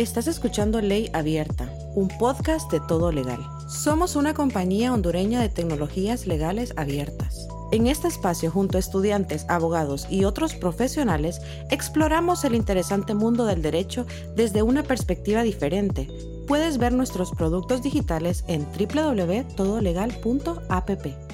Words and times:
Estás 0.00 0.26
escuchando 0.28 0.80
Ley 0.80 1.10
Abierta, 1.12 1.68
un 1.94 2.08
podcast 2.08 2.72
de 2.72 2.80
todo 2.80 3.12
legal. 3.12 3.46
Somos 3.68 4.16
una 4.16 4.32
compañía 4.32 4.94
hondureña 4.94 5.42
de 5.42 5.50
tecnologías 5.50 6.26
legales 6.26 6.72
abiertas. 6.78 7.46
En 7.70 7.86
este 7.86 8.08
espacio, 8.08 8.50
junto 8.50 8.78
a 8.78 8.80
estudiantes, 8.80 9.44
abogados 9.50 10.06
y 10.08 10.24
otros 10.24 10.54
profesionales, 10.54 11.42
exploramos 11.70 12.44
el 12.44 12.54
interesante 12.54 13.12
mundo 13.12 13.44
del 13.44 13.60
derecho 13.60 14.06
desde 14.34 14.62
una 14.62 14.84
perspectiva 14.84 15.42
diferente. 15.42 16.08
Puedes 16.48 16.78
ver 16.78 16.94
nuestros 16.94 17.32
productos 17.32 17.82
digitales 17.82 18.42
en 18.48 18.66
www.todolegal.app. 18.72 21.29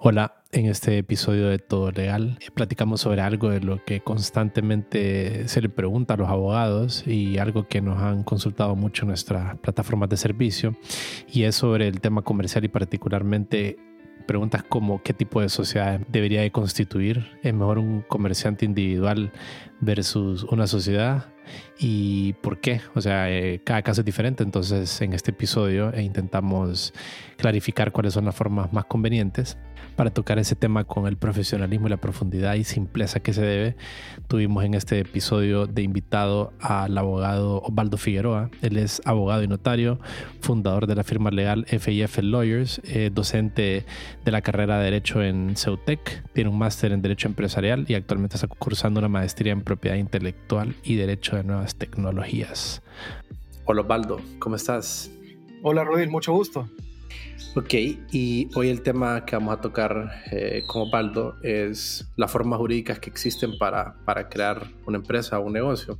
Hola, 0.00 0.44
en 0.52 0.66
este 0.66 0.96
episodio 0.98 1.48
de 1.48 1.58
Todo 1.58 1.90
Legal 1.90 2.38
eh, 2.40 2.52
platicamos 2.54 3.00
sobre 3.00 3.20
algo 3.20 3.50
de 3.50 3.60
lo 3.60 3.84
que 3.84 3.98
constantemente 3.98 5.48
se 5.48 5.60
le 5.60 5.68
pregunta 5.68 6.14
a 6.14 6.16
los 6.16 6.28
abogados 6.28 7.04
y 7.04 7.38
algo 7.38 7.66
que 7.66 7.80
nos 7.80 8.00
han 8.00 8.22
consultado 8.22 8.76
mucho 8.76 9.02
en 9.02 9.08
nuestras 9.08 9.58
plataformas 9.58 10.08
de 10.08 10.16
servicio 10.16 10.76
y 11.26 11.42
es 11.42 11.56
sobre 11.56 11.88
el 11.88 12.00
tema 12.00 12.22
comercial 12.22 12.64
y 12.64 12.68
particularmente 12.68 13.76
preguntas 14.28 14.62
como 14.62 15.02
qué 15.02 15.12
tipo 15.12 15.40
de 15.40 15.48
sociedad 15.48 16.00
debería 16.06 16.42
de 16.42 16.52
constituir. 16.52 17.36
¿Es 17.42 17.52
mejor 17.52 17.78
un 17.80 18.02
comerciante 18.02 18.66
individual 18.66 19.32
versus 19.80 20.44
una 20.44 20.66
sociedad? 20.66 21.26
¿Y 21.78 22.34
por 22.34 22.60
qué? 22.60 22.80
O 22.94 23.00
sea, 23.00 23.30
eh, 23.30 23.60
cada 23.64 23.82
caso 23.82 24.00
es 24.00 24.04
diferente. 24.04 24.42
Entonces, 24.42 25.00
en 25.00 25.12
este 25.12 25.30
episodio 25.30 25.92
eh, 25.92 26.02
intentamos 26.02 26.92
clarificar 27.36 27.92
cuáles 27.92 28.14
son 28.14 28.24
las 28.24 28.34
formas 28.34 28.72
más 28.72 28.84
convenientes 28.84 29.56
para 29.98 30.10
tocar 30.10 30.38
ese 30.38 30.54
tema 30.54 30.84
con 30.84 31.08
el 31.08 31.16
profesionalismo 31.16 31.88
y 31.88 31.90
la 31.90 31.96
profundidad 31.96 32.54
y 32.54 32.62
simpleza 32.62 33.18
que 33.18 33.32
se 33.32 33.42
debe. 33.42 33.76
Tuvimos 34.28 34.64
en 34.64 34.74
este 34.74 35.00
episodio 35.00 35.66
de 35.66 35.82
invitado 35.82 36.52
al 36.60 36.96
abogado 36.96 37.62
Osvaldo 37.62 37.96
Figueroa. 37.96 38.48
Él 38.62 38.76
es 38.76 39.02
abogado 39.04 39.42
y 39.42 39.48
notario, 39.48 39.98
fundador 40.40 40.86
de 40.86 40.94
la 40.94 41.02
firma 41.02 41.32
legal 41.32 41.66
FIF 41.66 42.18
Lawyers, 42.22 42.80
eh, 42.84 43.10
docente 43.12 43.84
de 44.24 44.30
la 44.30 44.40
carrera 44.40 44.78
de 44.78 44.84
Derecho 44.84 45.20
en 45.20 45.56
Ceutec, 45.56 46.22
tiene 46.32 46.50
un 46.50 46.58
máster 46.58 46.92
en 46.92 47.02
Derecho 47.02 47.26
Empresarial 47.26 47.84
y 47.88 47.94
actualmente 47.94 48.36
está 48.36 48.46
cursando 48.46 49.00
una 49.00 49.08
maestría 49.08 49.52
en 49.52 49.62
Propiedad 49.68 49.98
Intelectual 49.98 50.74
y 50.82 50.94
Derecho 50.94 51.36
de 51.36 51.44
Nuevas 51.44 51.74
Tecnologías. 51.74 52.80
Hola 53.66 53.82
Osvaldo, 53.82 54.18
¿cómo 54.38 54.56
estás? 54.56 55.10
Hola 55.62 55.84
Rodil, 55.84 56.08
mucho 56.08 56.32
gusto. 56.32 56.70
Ok, 57.54 57.74
y 58.10 58.48
hoy 58.54 58.70
el 58.70 58.80
tema 58.80 59.26
que 59.26 59.36
vamos 59.36 59.58
a 59.58 59.60
tocar 59.60 60.22
eh, 60.32 60.62
con 60.66 60.88
Osvaldo 60.88 61.36
es 61.42 62.10
las 62.16 62.32
formas 62.32 62.58
jurídicas 62.58 62.98
que 62.98 63.10
existen 63.10 63.58
para, 63.58 63.94
para 64.06 64.30
crear 64.30 64.66
una 64.86 64.96
empresa 64.96 65.38
o 65.38 65.42
un 65.42 65.52
negocio. 65.52 65.98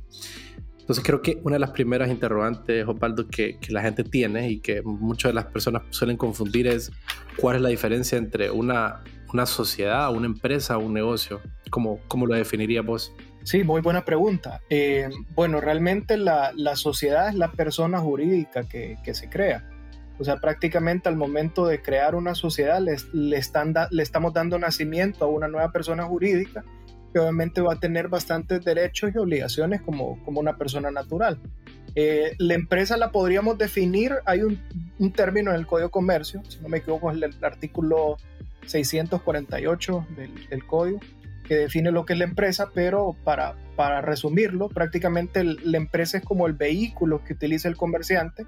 Entonces 0.79 1.05
creo 1.05 1.21
que 1.21 1.39
una 1.43 1.57
de 1.57 1.59
las 1.59 1.69
primeras 1.69 2.09
interrogantes, 2.09 2.87
Osvaldo, 2.87 3.27
que, 3.27 3.59
que, 3.59 3.71
la 3.71 3.83
gente 3.83 4.03
tiene 4.03 4.49
y 4.49 4.61
que 4.61 4.81
muchas 4.81 5.29
de 5.29 5.35
las 5.35 5.45
personas 5.45 5.83
suelen 5.91 6.17
confundir 6.17 6.65
es 6.65 6.91
cuál 7.37 7.57
es 7.57 7.61
la 7.61 7.69
diferencia 7.69 8.17
entre 8.17 8.49
una, 8.49 9.03
una 9.31 9.45
sociedad, 9.45 10.11
una 10.11 10.25
empresa 10.25 10.75
o 10.75 10.79
un 10.79 10.95
negocio. 10.95 11.39
¿Cómo, 11.69 11.99
cómo 12.07 12.25
lo 12.25 12.33
definirías 12.33 12.83
vos? 12.83 13.13
Sí, 13.49 13.63
muy 13.63 13.81
buena 13.81 14.05
pregunta. 14.05 14.61
Eh, 14.69 15.09
bueno, 15.33 15.59
realmente 15.59 16.17
la, 16.17 16.51
la, 16.55 16.75
sociedad 16.75 17.29
es 17.29 17.33
la 17.33 17.51
persona 17.51 17.97
jurídica 17.97 18.61
que, 18.65 18.99
que 19.03 19.15
se 19.15 19.27
crea. 19.27 19.67
O 20.19 20.23
sea, 20.23 20.37
prácticamente 20.37 21.09
al 21.09 21.15
momento 21.15 21.65
de 21.65 21.81
crear 21.81 22.13
una 22.13 22.35
sociedad 22.35 22.79
le, 22.79 22.97
le, 23.11 23.37
están 23.37 23.73
le 23.89 24.03
estamos 24.03 24.35
dando 24.35 24.59
nacimiento 24.59 25.25
a 25.25 25.29
una 25.29 25.47
nueva 25.47 25.71
persona 25.71 26.03
jurídica 26.03 26.63
que 27.11 27.17
obviamente 27.17 27.59
va 27.61 27.73
a 27.73 27.79
tener 27.79 28.07
bastantes 28.07 28.63
derechos 28.63 29.13
y 29.15 29.17
obligaciones 29.17 29.81
como, 29.81 30.23
como 30.23 30.39
una 30.39 30.55
persona 30.55 30.91
natural. 30.91 31.39
Eh, 31.95 32.35
la 32.37 32.53
empresa 32.53 32.97
la 32.97 33.11
podríamos 33.11 33.57
definir, 33.57 34.13
hay 34.25 34.43
un, 34.43 34.61
término 35.11 35.49
en 35.49 35.57
el 35.57 35.65
Código 35.65 35.87
de 35.87 35.91
Comercio, 35.91 36.43
si 36.47 36.59
no 36.59 36.69
me 36.69 36.77
equivoco, 36.77 37.09
es 37.09 37.17
el, 37.17 37.23
el 37.23 37.43
artículo 37.43 38.17
648 38.67 40.05
del, 40.15 40.49
del, 40.49 40.65
Código, 40.67 40.99
que 41.49 41.55
define 41.55 41.91
lo 41.91 42.05
que 42.05 42.13
es 42.13 42.19
la 42.19 42.25
empresa, 42.25 42.69
pero 42.75 43.15
para, 43.23 43.55
para 43.75 44.01
resumirlo, 44.01 44.69
prácticamente 44.69 45.43
la 45.43 45.77
empresa 45.77 46.19
es 46.19 46.23
como 46.23 46.45
el 46.45 46.53
vehículo 46.53 47.23
que 47.23 47.33
utiliza 47.33 47.67
el 47.67 47.75
comerciante 47.75 48.45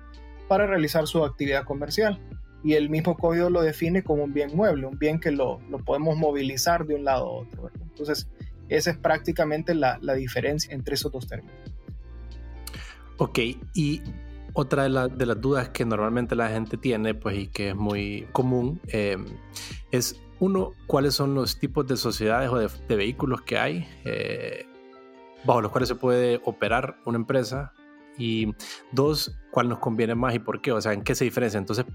para 0.48 0.68
realizar 0.68 1.08
su 1.08 1.26
actividad 1.26 1.64
comercial. 1.64 2.20
Y 2.64 2.74
el 2.74 2.92
mismo 2.92 3.18
código 3.18 3.50
lo 3.50 3.64
define 3.64 4.04
como 4.04 4.24
un 4.24 4.34
bien 4.34 4.56
mueble, 4.56 4.86
un 4.86 5.00
bien 5.00 5.20
que 5.20 5.32
lo, 5.32 5.60
lo 5.72 5.80
podemos 5.80 6.16
movilizar 6.16 6.86
de 6.86 6.94
un 6.94 7.04
lado 7.04 7.26
a 7.26 7.32
otro. 7.32 7.64
¿verdad? 7.64 7.82
Entonces, 7.82 8.30
esa 8.70 8.92
es 8.92 8.98
prácticamente 8.98 9.74
la, 9.74 9.98
la, 10.00 10.14
diferencia 10.14 10.72
entre 10.72 10.94
esos 10.94 11.12
dos 11.12 11.26
términos. 11.26 11.58
Ok, 13.18 13.40
y 13.74 14.04
otra 14.54 14.84
de, 14.84 14.90
la, 14.90 15.08
de, 15.08 15.26
las 15.26 15.42
dudas 15.42 15.70
que 15.70 15.86
normalmente 15.86 16.36
la 16.36 16.50
gente 16.50 16.78
tiene, 16.78 17.16
pues 17.16 17.36
y 17.36 17.48
que 17.48 17.70
es 17.70 17.76
muy 17.76 18.28
común, 18.32 18.80
eh, 18.90 19.18
es 19.90 20.22
uno, 20.42 20.74
cuáles 20.88 21.14
son 21.14 21.36
los 21.36 21.60
tipos 21.60 21.86
de 21.86 21.96
sociedades 21.96 22.50
o 22.50 22.58
de, 22.58 22.96
vehículos 22.96 23.44
que 23.44 23.60
hay 23.60 23.88
eh, 24.04 24.66
bajo 25.44 25.62
los 25.62 25.72
cuales 25.72 25.88
se 25.88 25.96
puede 25.96 26.42
operar 26.44 26.98
una 27.06 27.18
empresa 27.18 27.74
y 28.18 28.52
dos, 28.92 29.38
cuál 29.52 29.70
nos 29.70 29.78
conviene 29.78 30.16
más 30.16 30.34
y 30.34 30.40
por 30.40 30.60
qué, 30.60 30.72
o 30.72 30.82
sea, 30.82 30.94
en 30.94 31.04
qué 31.04 31.14
se 31.14 31.26
diferencia. 31.26 31.60
Entonces, 31.60 31.86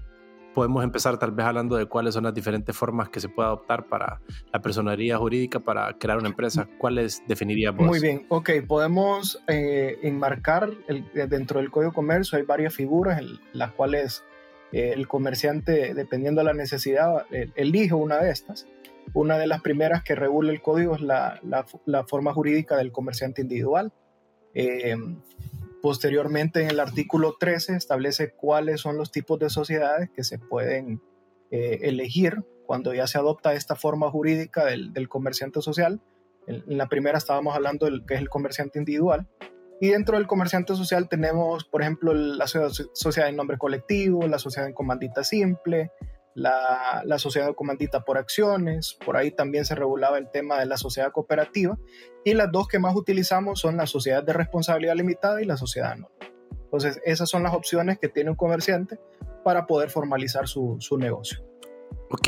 podemos 0.53 0.81
empezar 0.81 1.19
tal 1.19 1.31
vez 1.31 1.45
hablando 1.45 1.75
de 1.75 1.87
cuáles 1.87 2.13
son 2.13 2.23
las 2.23 2.33
diferentes 2.33 2.75
formas 2.75 3.09
que 3.09 3.19
se 3.19 3.27
puede 3.27 3.47
adoptar 3.47 3.85
para 3.87 4.21
la 4.53 4.61
personalidad 4.61 5.17
jurídica 5.17 5.59
para 5.59 5.91
crear 5.97 6.17
una 6.17 6.29
empresa. 6.29 6.69
¿Cuáles 6.77 7.21
definiríamos? 7.27 7.85
Muy 7.85 7.99
bien, 7.99 8.25
ok, 8.29 8.49
podemos 8.65 9.43
eh, 9.47 9.99
enmarcar 10.03 10.71
dentro 11.13 11.59
del 11.59 11.69
Código 11.69 11.91
de 11.91 11.95
Comercio, 11.95 12.37
hay 12.37 12.45
varias 12.45 12.73
figuras 12.73 13.19
en 13.19 13.39
las 13.51 13.73
cuales 13.73 14.23
eh, 14.71 14.93
el 14.93 15.07
comerciante, 15.07 15.93
dependiendo 15.93 16.41
de 16.41 16.45
la 16.45 16.53
necesidad, 16.53 17.25
elige 17.55 17.93
una 17.93 18.17
de 18.17 18.31
estas. 18.31 18.67
Una 19.13 19.37
de 19.37 19.47
las 19.47 19.61
primeras 19.61 20.03
que 20.03 20.15
regula 20.15 20.51
el 20.51 20.61
código 20.61 20.95
es 20.95 21.01
la, 21.01 21.39
forma 22.07 22.33
jurídica 22.33 22.77
del 22.77 22.91
comerciante 22.91 23.41
individual. 23.41 23.93
Eh, 24.53 24.95
Posteriormente, 25.81 26.63
en 26.63 26.69
el 26.69 26.79
artículo 26.79 27.35
13 27.39 27.75
establece 27.75 28.31
cuáles 28.31 28.81
son 28.81 28.97
los 28.97 29.11
tipos 29.11 29.39
de 29.39 29.49
sociedades 29.49 30.09
que 30.09 30.23
se 30.23 30.39
pueden 30.39 31.01
eh, 31.51 31.79
elegir 31.83 32.43
cuando 32.65 32.93
ya 32.93 33.07
se 33.07 33.17
adopta 33.17 33.53
esta 33.53 33.75
forma 33.75 34.09
jurídica 34.09 34.65
del, 34.65 34.91
del 34.91 35.07
comerciante 35.07 35.61
social. 35.61 36.01
En, 36.47 36.63
en, 36.67 36.77
la 36.77 36.87
primera 36.87 37.17
estábamos 37.17 37.55
hablando 37.55 37.85
del 37.85 38.05
que 38.05 38.15
es 38.15 38.19
el 38.19 38.29
comerciante 38.29 38.79
individual. 38.79 39.27
Y 39.79 39.89
dentro 39.89 40.17
del 40.17 40.27
comerciante 40.27 40.75
social 40.75 41.07
tenemos, 41.07 41.65
por 41.65 41.81
ejemplo, 41.81 42.13
la 42.13 42.47
sociedad 42.47 43.29
en 43.29 43.35
nombre 43.35 43.57
colectivo, 43.57 44.27
la 44.27 44.39
sociedad 44.39 44.67
en 44.67 44.73
comandita 44.73 45.23
simple, 45.23 45.91
la, 46.37 47.17
sociedad 47.17 47.53
comandita 47.55 48.01
por 48.01 48.17
acciones, 48.17 48.97
por 49.03 49.17
ahí 49.17 49.31
también 49.31 49.65
se 49.65 49.73
regulaba 49.75 50.17
el 50.19 50.29
tema 50.29 50.59
de 50.59 50.67
la 50.67 50.77
sociedad 50.77 51.11
cooperativa, 51.11 51.77
y 52.23 52.33
las 52.33 52.51
dos 52.51 52.67
que 52.67 52.79
más 52.79 52.95
utilizamos 52.95 53.59
son 53.59 53.77
la 53.77 53.87
sociedad 53.87 54.23
de 54.23 54.33
responsabilidad 54.33 54.95
limitada 54.95 55.41
y 55.41 55.45
la 55.45 55.57
sociedad 55.57 55.93
anónima. 55.93 56.11
Entonces, 56.51 57.01
esas 57.05 57.29
son 57.29 57.43
las 57.43 57.53
opciones 57.53 57.97
que 57.97 58.07
tiene 58.09 58.29
un 58.29 58.35
comerciante 58.35 58.99
para 59.43 59.65
poder 59.65 59.89
formalizar 59.89 60.47
su, 60.47 60.77
su 60.79 60.97
negocio. 60.97 61.43
Ok, 62.09 62.27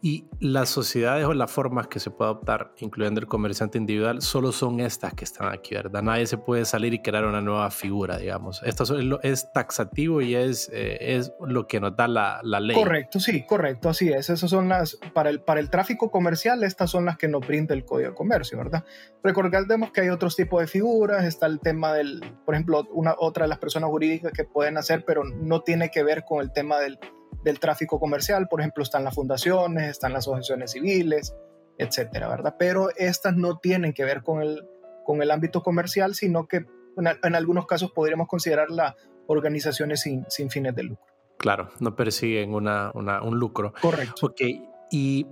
y 0.00 0.24
las 0.40 0.70
sociedades 0.70 1.26
o 1.26 1.34
las 1.34 1.50
formas 1.50 1.86
que 1.88 2.00
se 2.00 2.10
puede 2.10 2.30
adoptar, 2.30 2.72
incluyendo 2.78 3.20
el 3.20 3.26
comerciante 3.26 3.76
individual, 3.76 4.22
solo 4.22 4.52
son 4.52 4.80
estas 4.80 5.12
que 5.12 5.24
están 5.24 5.52
aquí, 5.52 5.74
¿verdad? 5.74 6.02
Nadie 6.02 6.26
se 6.26 6.38
puede 6.38 6.64
salir 6.64 6.94
y 6.94 7.00
crear 7.00 7.26
una 7.26 7.42
nueva 7.42 7.70
figura, 7.70 8.16
digamos. 8.16 8.62
Esto 8.64 8.84
es, 9.22 9.52
taxativo 9.52 10.22
y 10.22 10.34
es, 10.34 10.70
eh, 10.72 11.16
es 11.16 11.32
lo 11.46 11.66
que 11.66 11.78
nos 11.80 11.94
da 11.94 12.08
la, 12.08 12.40
la, 12.42 12.60
ley. 12.60 12.74
Correcto, 12.74 13.20
sí, 13.20 13.44
correcto, 13.44 13.90
así 13.90 14.08
es. 14.08 14.30
Esas 14.30 14.48
son 14.48 14.68
las, 14.68 14.98
para 15.12 15.28
el, 15.28 15.40
para 15.40 15.60
el 15.60 15.68
tráfico 15.68 16.10
comercial, 16.10 16.62
estas 16.64 16.90
son 16.90 17.04
las 17.04 17.18
que 17.18 17.28
nos 17.28 17.46
brinda 17.46 17.74
el 17.74 17.84
Código 17.84 18.10
de 18.10 18.14
Comercio, 18.14 18.56
¿verdad? 18.56 18.84
Recordemos 19.22 19.90
que 19.92 20.00
hay 20.00 20.08
otros 20.08 20.36
tipos 20.36 20.60
de 20.60 20.66
figuras, 20.66 21.24
está 21.24 21.46
el 21.46 21.60
tema 21.60 21.92
del, 21.92 22.20
por 22.46 22.54
ejemplo, 22.54 22.86
una, 22.92 23.14
otra 23.18 23.44
de 23.44 23.48
las 23.48 23.58
personas 23.58 23.90
jurídicas 23.90 24.32
que 24.32 24.44
pueden 24.44 24.78
hacer, 24.78 25.04
pero 25.04 25.24
no 25.24 25.60
tiene 25.60 25.90
que 25.90 26.02
ver 26.02 26.24
con 26.24 26.40
el 26.40 26.52
tema 26.52 26.78
del 26.78 26.98
del 27.42 27.60
tráfico 27.60 28.00
comercial, 28.00 28.48
por 28.48 28.60
ejemplo, 28.60 28.82
están 28.82 29.04
las 29.04 29.14
fundaciones, 29.14 29.90
están 29.90 30.12
las 30.12 30.24
asociaciones 30.24 30.72
civiles, 30.72 31.34
etcétera, 31.78 32.28
¿verdad? 32.28 32.56
Pero 32.58 32.90
estas 32.96 33.36
no 33.36 33.58
tienen 33.58 33.92
que 33.92 34.04
ver 34.04 34.22
con 34.22 34.42
el, 34.42 34.66
con 35.04 35.22
el 35.22 35.30
ámbito 35.30 35.62
comercial, 35.62 36.14
sino 36.14 36.48
que 36.48 36.66
en, 36.96 37.08
en 37.22 37.34
algunos 37.34 37.66
casos 37.66 37.92
podríamos 37.92 38.26
considerarlas 38.26 38.94
organizaciones 39.26 40.00
sin, 40.00 40.24
sin, 40.28 40.50
fines 40.50 40.74
de 40.74 40.84
lucro. 40.84 41.06
Claro, 41.38 41.70
no 41.78 41.94
persiguen 41.94 42.52
una, 42.52 42.90
una, 42.94 43.22
un 43.22 43.38
lucro. 43.38 43.72
Correcto. 43.80 44.26
Ok, 44.26 44.40
y 44.90 45.26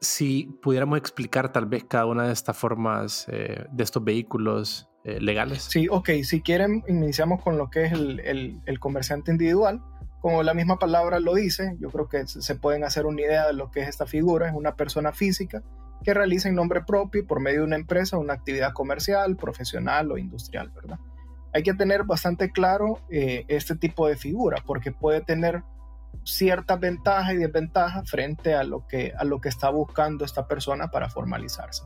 si 0.00 0.44
pudiéramos 0.60 0.98
explicar 0.98 1.52
tal 1.52 1.66
vez 1.66 1.84
cada 1.84 2.04
una 2.06 2.26
de 2.26 2.32
estas 2.32 2.56
formas 2.56 3.26
eh, 3.30 3.64
de 3.70 3.84
estos 3.84 4.04
vehículos 4.04 4.90
eh, 5.04 5.20
legales. 5.20 5.62
Sí, 5.62 5.86
ok, 5.88 6.10
si 6.24 6.42
quieren, 6.42 6.84
iniciamos 6.88 7.42
con 7.42 7.56
lo 7.56 7.70
que 7.70 7.84
es 7.84 7.92
el, 7.92 8.20
el, 8.20 8.60
el 8.66 8.78
comerciante 8.80 9.30
individual 9.30 9.80
como 10.22 10.42
la 10.42 10.54
misma 10.54 10.78
palabra 10.78 11.20
lo 11.20 11.34
dice, 11.34 11.76
yo 11.78 11.90
creo 11.90 12.08
que 12.08 12.26
se 12.26 12.54
pueden 12.54 12.84
hacer 12.84 13.04
una 13.04 13.20
idea 13.20 13.46
de 13.46 13.52
lo 13.52 13.70
que 13.70 13.80
es 13.80 13.88
esta 13.88 14.06
figura. 14.06 14.48
Es 14.48 14.54
una 14.54 14.76
persona 14.76 15.12
física 15.12 15.62
que 16.02 16.14
realiza 16.14 16.48
en 16.48 16.54
nombre 16.54 16.82
propio 16.82 17.26
por 17.26 17.40
medio 17.40 17.60
de 17.60 17.66
una 17.66 17.76
empresa 17.76 18.16
una 18.16 18.32
actividad 18.32 18.72
comercial, 18.72 19.36
profesional 19.36 20.10
o 20.10 20.18
industrial, 20.18 20.70
¿verdad? 20.70 20.98
hay 21.52 21.62
que 21.62 21.74
tener 21.74 22.04
bastante 22.04 22.50
claro 22.50 23.00
eh, 23.10 23.44
este 23.48 23.76
tipo 23.76 24.08
de 24.08 24.16
figura, 24.16 24.62
porque 24.66 24.90
puede 24.90 25.20
tener 25.20 25.62
ciertas 26.24 26.80
ventajas 26.80 27.34
y 27.34 27.38
desventajas 27.38 28.08
frente 28.08 28.54
a 28.54 28.64
lo, 28.64 28.86
que, 28.86 29.12
a 29.16 29.24
lo 29.24 29.40
que 29.40 29.48
está 29.48 29.70
buscando 29.70 30.24
esta 30.24 30.46
persona 30.46 30.88
para 30.90 31.10
formalizarse. 31.10 31.82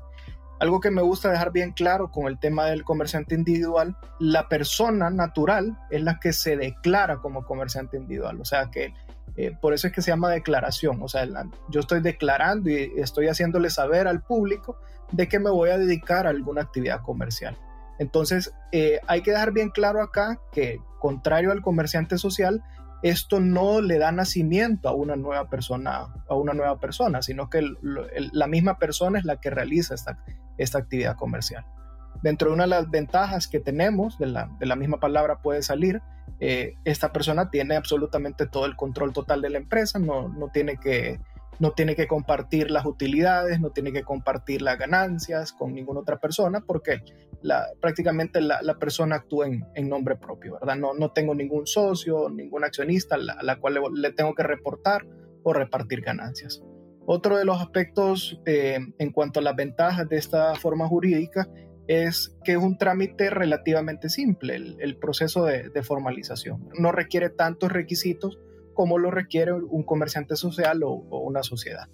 Algo 0.58 0.80
que 0.80 0.90
me 0.90 1.02
gusta 1.02 1.30
dejar 1.30 1.52
bien 1.52 1.72
claro 1.72 2.10
con 2.10 2.26
el 2.28 2.38
tema 2.38 2.66
del 2.66 2.82
comerciante 2.82 3.34
individual, 3.34 3.96
la 4.18 4.48
persona 4.48 5.10
natural 5.10 5.78
es 5.90 6.02
la 6.02 6.18
que 6.18 6.32
se 6.32 6.56
declara 6.56 7.18
como 7.18 7.44
comerciante 7.44 7.98
individual, 7.98 8.40
o 8.40 8.44
sea 8.44 8.70
que 8.70 8.94
eh, 9.36 9.54
por 9.60 9.74
eso 9.74 9.86
es 9.86 9.92
que 9.92 10.00
se 10.00 10.10
llama 10.10 10.30
declaración, 10.30 11.02
o 11.02 11.08
sea, 11.08 11.28
yo 11.68 11.80
estoy 11.80 12.00
declarando 12.00 12.70
y 12.70 12.90
estoy 12.96 13.28
haciéndole 13.28 13.68
saber 13.68 14.08
al 14.08 14.22
público 14.22 14.78
de 15.12 15.28
que 15.28 15.38
me 15.38 15.50
voy 15.50 15.68
a 15.70 15.78
dedicar 15.78 16.26
a 16.26 16.30
alguna 16.30 16.62
actividad 16.62 17.02
comercial. 17.02 17.56
Entonces, 17.98 18.54
eh, 18.72 19.00
hay 19.06 19.22
que 19.22 19.32
dejar 19.32 19.52
bien 19.52 19.68
claro 19.70 20.02
acá 20.02 20.40
que, 20.52 20.80
contrario 21.00 21.52
al 21.52 21.60
comerciante 21.60 22.16
social, 22.16 22.64
esto 23.02 23.40
no 23.40 23.82
le 23.82 23.98
da 23.98 24.10
nacimiento 24.10 24.88
a 24.88 24.92
una 24.92 25.16
nueva 25.16 25.48
persona, 25.50 26.08
a 26.28 26.34
una 26.34 26.54
nueva 26.54 26.80
persona, 26.80 27.20
sino 27.20 27.50
que 27.50 27.62
la 27.82 28.46
misma 28.46 28.78
persona 28.78 29.18
es 29.18 29.24
la 29.24 29.36
que 29.40 29.50
realiza 29.50 29.94
esta, 29.94 30.18
esta 30.58 30.78
actividad 30.78 31.16
comercial. 31.16 31.64
Dentro 32.22 32.48
de 32.48 32.54
una 32.54 32.64
de 32.64 32.70
las 32.70 32.90
ventajas 32.90 33.48
que 33.48 33.60
tenemos, 33.60 34.18
de 34.18 34.26
la, 34.26 34.50
de 34.58 34.66
la 34.66 34.76
misma 34.76 34.98
palabra 34.98 35.42
puede 35.42 35.62
salir, 35.62 36.00
eh, 36.40 36.74
esta 36.84 37.12
persona 37.12 37.50
tiene 37.50 37.76
absolutamente 37.76 38.46
todo 38.46 38.66
el 38.66 38.76
control 38.76 39.12
total 39.12 39.42
de 39.42 39.50
la 39.50 39.58
empresa, 39.58 39.98
no, 39.98 40.28
no 40.28 40.48
tiene 40.48 40.76
que 40.76 41.20
no 41.58 41.70
tiene 41.70 41.96
que 41.96 42.06
compartir 42.06 42.70
las 42.70 42.84
utilidades, 42.84 43.60
no 43.60 43.70
tiene 43.70 43.92
que 43.92 44.02
compartir 44.02 44.60
las 44.60 44.78
ganancias 44.78 45.52
con 45.52 45.72
ninguna 45.72 46.00
otra 46.00 46.18
persona 46.18 46.60
porque 46.60 47.00
la, 47.42 47.66
prácticamente 47.80 48.40
la, 48.40 48.74
persona 48.78 49.16
actúa 49.16 49.46
en, 49.46 49.88
nombre 49.88 50.16
propio, 50.16 50.54
¿verdad? 50.54 50.76
No, 50.76 50.94
no 50.94 51.12
tengo 51.12 51.34
ningún 51.34 51.66
socio, 51.66 52.28
ningún 52.28 52.64
accionista 52.64 53.14
a 53.14 53.42
la, 53.42 53.56
cual 53.56 53.80
le, 53.94 54.12
tengo 54.12 54.34
que 54.34 54.42
reportar 54.42 55.06
o 55.42 55.52
repartir 55.52 56.02
ganancias. 56.02 56.62
Otro 57.06 57.38
de 57.38 57.44
los 57.44 57.60
aspectos 57.60 58.40
eh, 58.46 58.78
en 58.98 59.12
cuanto 59.12 59.38
a 59.38 59.42
las 59.42 59.54
ventajas 59.54 60.08
de 60.08 60.16
esta 60.16 60.54
forma 60.56 60.88
jurídica 60.88 61.48
es 61.86 62.36
que 62.42 62.52
es 62.52 62.58
un 62.58 62.78
trámite 62.78 63.30
relativamente 63.30 64.08
simple, 64.08 64.56
el, 64.56 64.96
proceso 64.96 65.44
de, 65.44 65.70
formalización. 65.84 66.68
No 66.76 66.90
requiere 66.90 67.30
tantos 67.30 67.70
requisitos 67.70 68.40
como 68.74 68.98
lo 68.98 69.12
requiere 69.12 69.52
un 69.52 69.84
comerciante 69.84 70.34
social 70.34 70.82
o, 70.82 70.94
una 70.94 71.44
sociedad. 71.44 71.88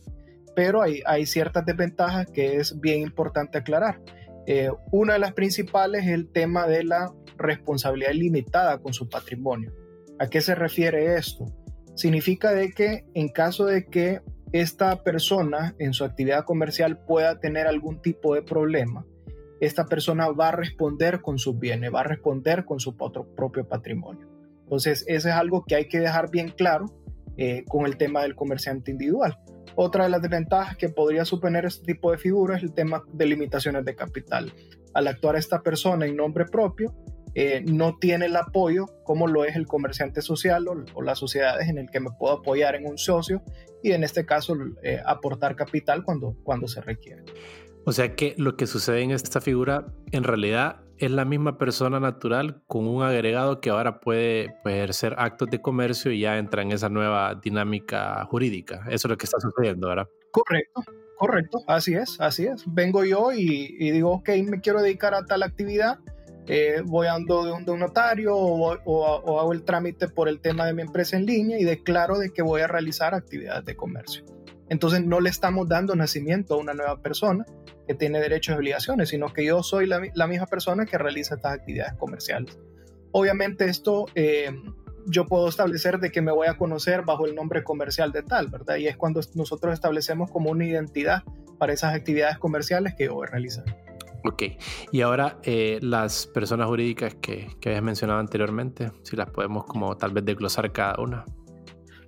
Pero 0.57 0.81
hay, 0.81 1.03
hay, 1.05 1.27
ciertas 1.27 1.67
desventajas 1.67 2.27
que 2.33 2.57
es 2.57 2.81
bien 2.81 3.03
importante 3.03 3.59
aclarar. 3.59 4.01
Eh, 4.47 4.71
una 4.91 5.13
de 5.13 5.19
las 5.19 5.35
principales 5.35 6.05
es 6.05 6.13
el 6.13 6.29
tema 6.29 6.67
de 6.67 6.85
la 6.85 7.13
responsabilidad 7.37 8.13
limitada 8.13 8.79
con 8.79 8.95
su 8.95 9.11
patrimonio. 9.11 9.73
¿A 10.19 10.27
qué 10.27 10.41
se 10.41 10.55
refiere 10.55 11.17
esto? 11.17 11.47
Significa 11.95 12.53
de 12.53 12.73
que 12.73 13.05
en 13.15 13.29
caso 13.29 13.67
de 13.67 13.85
que 13.85 14.21
esta 14.53 15.03
persona 15.03 15.75
en 15.79 15.95
su 15.95 16.05
actividad 16.05 16.45
comercial 16.45 16.99
pueda 16.99 17.41
tener 17.41 17.67
algún 17.67 18.03
tipo 18.03 18.35
de 18.35 18.43
problema, 18.43 19.07
esta 19.61 19.87
persona 19.87 20.29
va 20.29 20.49
a 20.49 20.53
responder 20.53 21.21
con 21.21 21.39
sus 21.39 21.59
bienes, 21.59 21.93
va 21.95 22.01
a 22.01 22.05
responder 22.05 22.65
con 22.65 22.81
su 22.81 22.97
propio 22.97 23.67
patrimonio. 23.67 24.29
Entonces, 24.65 25.05
eso 25.07 25.29
es 25.29 25.35
algo 25.35 25.65
que 25.65 25.77
hay 25.77 25.89
que 25.89 26.01
dejar 26.01 26.31
bien 26.31 26.49
claro 26.49 26.87
eh, 27.37 27.65
con 27.69 27.87
el 27.87 27.97
tema 27.97 28.23
del 28.23 28.35
comerciante 28.35 28.91
individual. 28.91 29.39
Otra 29.77 30.05
de 30.05 30.11
las 30.11 30.21
desventajas 30.21 30.77
que 30.77 30.89
podría 30.89 31.25
suponer 31.25 31.65
este 31.65 31.85
tipo 31.93 32.11
de 32.11 32.19
figura 32.19 32.57
es 32.57 32.63
el 32.63 32.75
tema 32.75 33.03
de 33.13 33.25
limitaciones 33.27 33.85
de 33.85 33.95
capital. 33.95 34.53
Al 34.95 35.07
actuar 35.07 35.37
esta 35.37 35.63
persona 35.63 36.07
en 36.07 36.17
nombre 36.17 36.45
propio, 36.45 36.93
eh, 37.35 37.63
no 37.65 37.97
tiene 37.99 38.27
el 38.27 38.37
apoyo 38.37 38.87
como 39.05 39.27
lo 39.27 39.45
es 39.45 39.57
el 39.57 39.67
comerciante 39.67 40.23
social 40.23 40.67
o, 40.69 41.03
las 41.03 41.19
sociedades 41.19 41.69
en 41.69 41.79
el 41.79 41.91
que 41.91 42.01
me 42.01 42.11
puedo 42.19 42.35
apoyar 42.35 42.75
en 42.75 42.87
un 42.87 42.99
socio 42.99 43.43
y 43.83 43.93
en 43.93 44.05
este 44.05 44.27
caso 44.27 44.55
eh, 44.83 45.01
aportar 45.05 45.57
capital 45.57 46.05
cuando, 46.05 46.37
cuando 46.45 46.69
se 46.69 46.81
requiere. 46.81 47.25
O 47.85 47.93
sea 47.93 48.15
que 48.15 48.35
lo 48.39 48.57
que 48.57 48.67
sucede 48.67 49.03
en 49.03 49.11
esta 49.11 49.41
figura 49.41 49.87
en 50.13 50.23
realidad 50.23 50.83
es 50.99 51.11
la 51.11 51.25
misma 51.25 51.59
persona 51.59 51.99
natural 51.99 52.63
con 52.69 52.87
un 52.87 53.03
agregado 53.03 53.61
que 53.61 53.71
ahora 53.71 53.99
puede, 53.99 54.55
ejercer 54.65 55.17
actos 55.19 55.51
de 55.51 55.61
comercio 55.61 56.13
y 56.13 56.21
ya 56.21 56.39
entra 56.39 56.63
en 56.63 56.71
esa 56.71 56.89
nueva 56.89 57.35
dinámica 57.35 58.25
jurídica. 58.27 58.85
Eso 58.89 59.09
es 59.09 59.11
lo 59.11 59.17
que 59.17 59.25
está 59.25 59.41
sucediendo, 59.41 59.89
¿verdad? 59.89 60.07
Correcto, 60.31 60.85
correcto, 61.19 61.59
así 61.67 61.95
es, 61.95 62.21
así 62.21 62.47
es. 62.47 62.63
Vengo 62.67 63.05
yo 63.05 63.33
y, 63.33 63.91
digo, 63.91 64.13
ok, 64.13 64.29
me 64.45 64.61
quiero 64.61 64.81
dedicar 64.81 65.13
a 65.15 65.27
tal 65.27 65.43
actividad, 65.43 65.99
voy 66.87 67.07
ando 67.07 67.45
de 67.45 67.53
un, 67.53 67.65
de 67.65 67.77
notario 67.77 68.37
o, 68.37 68.77
o, 68.85 69.41
hago 69.41 69.53
el 69.53 69.63
trámite 69.63 70.09
por 70.09 70.29
el 70.29 70.41
tema 70.41 70.67
de 70.67 70.75
mi 70.75 70.83
empresa 70.83 71.17
en 71.17 71.27
línea 71.27 71.59
y 71.59 71.65
declaro 71.65 72.19
de 72.19 72.31
que 72.31 72.43
voy 72.43 72.63
a 72.63 72.67
realizar 72.67 73.15
actividades 73.15 73.65
de 73.65 73.77
comercio. 73.77 74.25
Entonces 74.69 75.05
no 75.05 75.21
le 75.21 75.29
estamos 75.29 75.69
dando 75.69 75.95
nacimiento 75.95 76.55
a 76.55 76.57
una 76.57 76.73
nueva 76.73 77.01
persona 77.03 77.45
que 77.87 77.95
tiene 77.95 78.21
derechos 78.21 78.55
y 78.55 78.57
obligaciones, 78.57 79.11
sino 79.11 79.33
que 79.33 79.45
yo 79.45 79.63
soy 79.63 79.87
la, 79.87 80.01
misma 80.01 80.47
persona 80.47 80.87
que 80.87 80.97
realiza 80.99 81.35
estas 81.35 81.53
actividades 81.53 81.95
comerciales. 81.95 82.59
Obviamente 83.11 83.67
esto 83.67 84.07
eh, 84.15 84.51
yo 85.07 85.27
puedo 85.27 85.49
establecer 85.49 85.99
de 85.99 86.11
que 86.11 86.23
me 86.23 86.33
voy 86.33 86.47
a 86.47 86.57
conocer 86.57 87.03
bajo 87.03 87.27
el 87.27 87.35
nombre 87.35 87.65
comercial 87.65 88.13
de 88.13 88.23
tal, 88.23 88.49
¿verdad? 88.49 88.77
Y 88.77 88.87
es 88.87 88.97
cuando 88.97 89.21
nosotros 89.35 89.75
establecemos 89.75 90.31
como 90.31 90.51
una 90.51 90.65
identidad 90.65 91.23
para 91.59 91.73
esas 91.73 91.95
actividades 91.95 92.39
comerciales 92.39 92.95
que 92.95 93.05
yo 93.05 93.15
voy 93.15 93.27
a 93.27 93.31
realizar. 93.31 93.65
Ok, 94.25 94.43
y 94.93 95.01
ahora 95.01 95.39
eh, 95.43 95.79
las 95.83 96.27
personas 96.29 96.69
jurídicas 96.69 97.15
que, 97.17 97.49
que 97.61 97.71
habías 97.71 97.83
mencionado 97.83 98.21
anteriormente, 98.21 98.93
si 99.03 99.17
las 99.17 99.31
podemos 99.31 99.65
como 99.65 99.97
tal 99.97 100.13
vez 100.13 100.25
desglosar 100.25 100.71
cada 100.73 101.01
una. 101.03 101.25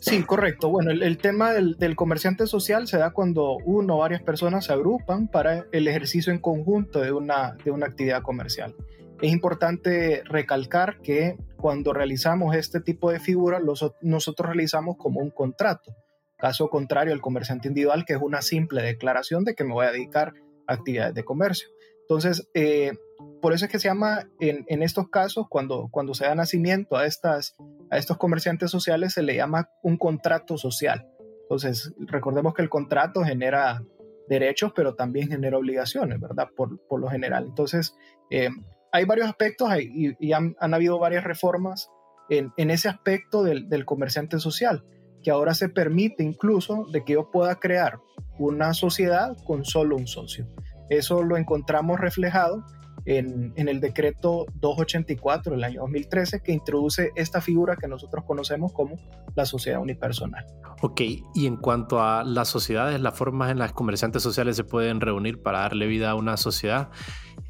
Sí, 0.04 0.22
correcto. 0.22 0.68
Bueno, 0.68 0.90
el, 0.90 1.16
tema 1.16 1.54
del, 1.54 1.96
comerciante 1.96 2.46
social 2.46 2.86
se 2.86 2.98
da 2.98 3.12
cuando 3.14 3.56
uno 3.64 3.96
o 3.96 4.00
varias 4.00 4.22
personas 4.22 4.66
se 4.66 4.72
agrupan 4.74 5.28
para 5.28 5.64
el 5.72 5.88
ejercicio 5.88 6.30
en 6.30 6.40
conjunto 6.40 7.00
de 7.00 7.10
una, 7.10 7.56
de 7.64 7.70
una 7.70 7.86
actividad 7.86 8.20
comercial. 8.20 8.74
Es 9.22 9.32
importante 9.32 10.22
recalcar 10.26 11.00
que 11.00 11.38
cuando 11.56 11.94
realizamos 11.94 12.54
este 12.54 12.82
tipo 12.82 13.10
de 13.10 13.18
figuras, 13.18 13.62
nosotros 14.02 14.46
realizamos 14.46 14.96
como 14.98 15.20
un 15.20 15.30
contrato. 15.30 15.94
Caso 16.36 16.68
contrario 16.68 17.14
al 17.14 17.22
comerciante 17.22 17.68
individual, 17.68 18.04
que 18.04 18.12
es 18.12 18.20
una 18.20 18.42
simple 18.42 18.82
declaración 18.82 19.44
de 19.44 19.54
que 19.54 19.64
me 19.64 19.72
voy 19.72 19.86
a 19.86 19.92
dedicar 19.92 20.34
a 20.66 20.74
actividades 20.74 21.14
de 21.14 21.24
comercio. 21.24 21.68
Entonces, 22.04 22.48
eh, 22.54 22.92
por 23.40 23.52
eso 23.52 23.64
es 23.64 23.70
que 23.70 23.78
se 23.78 23.88
llama 23.88 24.28
en, 24.40 24.82
estos 24.82 25.08
casos, 25.08 25.46
cuando, 25.48 25.88
cuando 25.90 26.14
se 26.14 26.24
da 26.24 26.34
nacimiento 26.34 26.96
a, 26.96 27.06
estas, 27.06 27.56
a 27.90 27.98
estos 27.98 28.18
comerciantes 28.18 28.70
sociales, 28.70 29.14
se 29.14 29.22
le 29.22 29.36
llama 29.36 29.68
un 29.82 29.96
contrato 29.96 30.56
social. 30.58 31.06
Entonces, 31.42 31.92
recordemos 31.98 32.54
que 32.54 32.62
el 32.62 32.70
contrato 32.70 33.22
genera 33.22 33.82
derechos, 34.28 34.72
pero 34.74 34.94
también 34.94 35.28
genera 35.28 35.58
obligaciones, 35.58 36.20
¿verdad? 36.20 36.48
Por, 36.56 36.78
por 36.86 37.00
lo 37.00 37.08
general. 37.08 37.44
Entonces, 37.46 37.94
eh, 38.30 38.48
hay 38.92 39.04
varios 39.04 39.28
aspectos 39.28 39.68
y, 39.78 40.32
han, 40.32 40.56
han, 40.58 40.72
habido 40.74 40.98
varias 40.98 41.24
reformas 41.24 41.90
en, 42.30 42.52
en 42.56 42.70
ese 42.70 42.88
aspecto 42.88 43.42
del, 43.42 43.68
del, 43.68 43.84
comerciante 43.84 44.38
social, 44.38 44.84
que 45.22 45.30
ahora 45.30 45.54
se 45.54 45.68
permite 45.68 46.22
incluso 46.22 46.86
de 46.92 47.04
que 47.04 47.14
yo 47.14 47.30
pueda 47.30 47.56
crear 47.56 47.98
una 48.38 48.72
sociedad 48.72 49.36
con 49.46 49.64
solo 49.64 49.96
un 49.96 50.06
socio. 50.06 50.46
Eso 50.88 51.22
lo 51.22 51.36
encontramos 51.36 52.00
reflejado 52.00 52.64
en, 53.06 53.52
el 53.56 53.80
decreto 53.80 54.46
284 54.54 55.52
del 55.52 55.64
año 55.64 55.80
2013 55.82 56.40
que 56.40 56.52
introduce 56.52 57.12
esta 57.16 57.40
figura 57.40 57.76
que 57.76 57.88
nosotros 57.88 58.24
conocemos 58.24 58.72
como 58.72 58.96
la 59.34 59.44
sociedad 59.44 59.80
unipersonal. 59.80 60.46
Ok, 60.80 61.00
y 61.34 61.46
en 61.46 61.56
cuanto 61.56 62.02
a 62.02 62.24
las 62.24 62.48
sociedades, 62.48 63.00
las 63.00 63.16
formas 63.16 63.50
en 63.50 63.58
las 63.58 63.72
comerciantes 63.72 64.22
sociales 64.22 64.56
se 64.56 64.64
pueden 64.64 65.00
reunir 65.00 65.42
para 65.42 65.60
darle 65.60 65.86
vida 65.86 66.10
a 66.10 66.14
una 66.14 66.36
sociedad, 66.36 66.88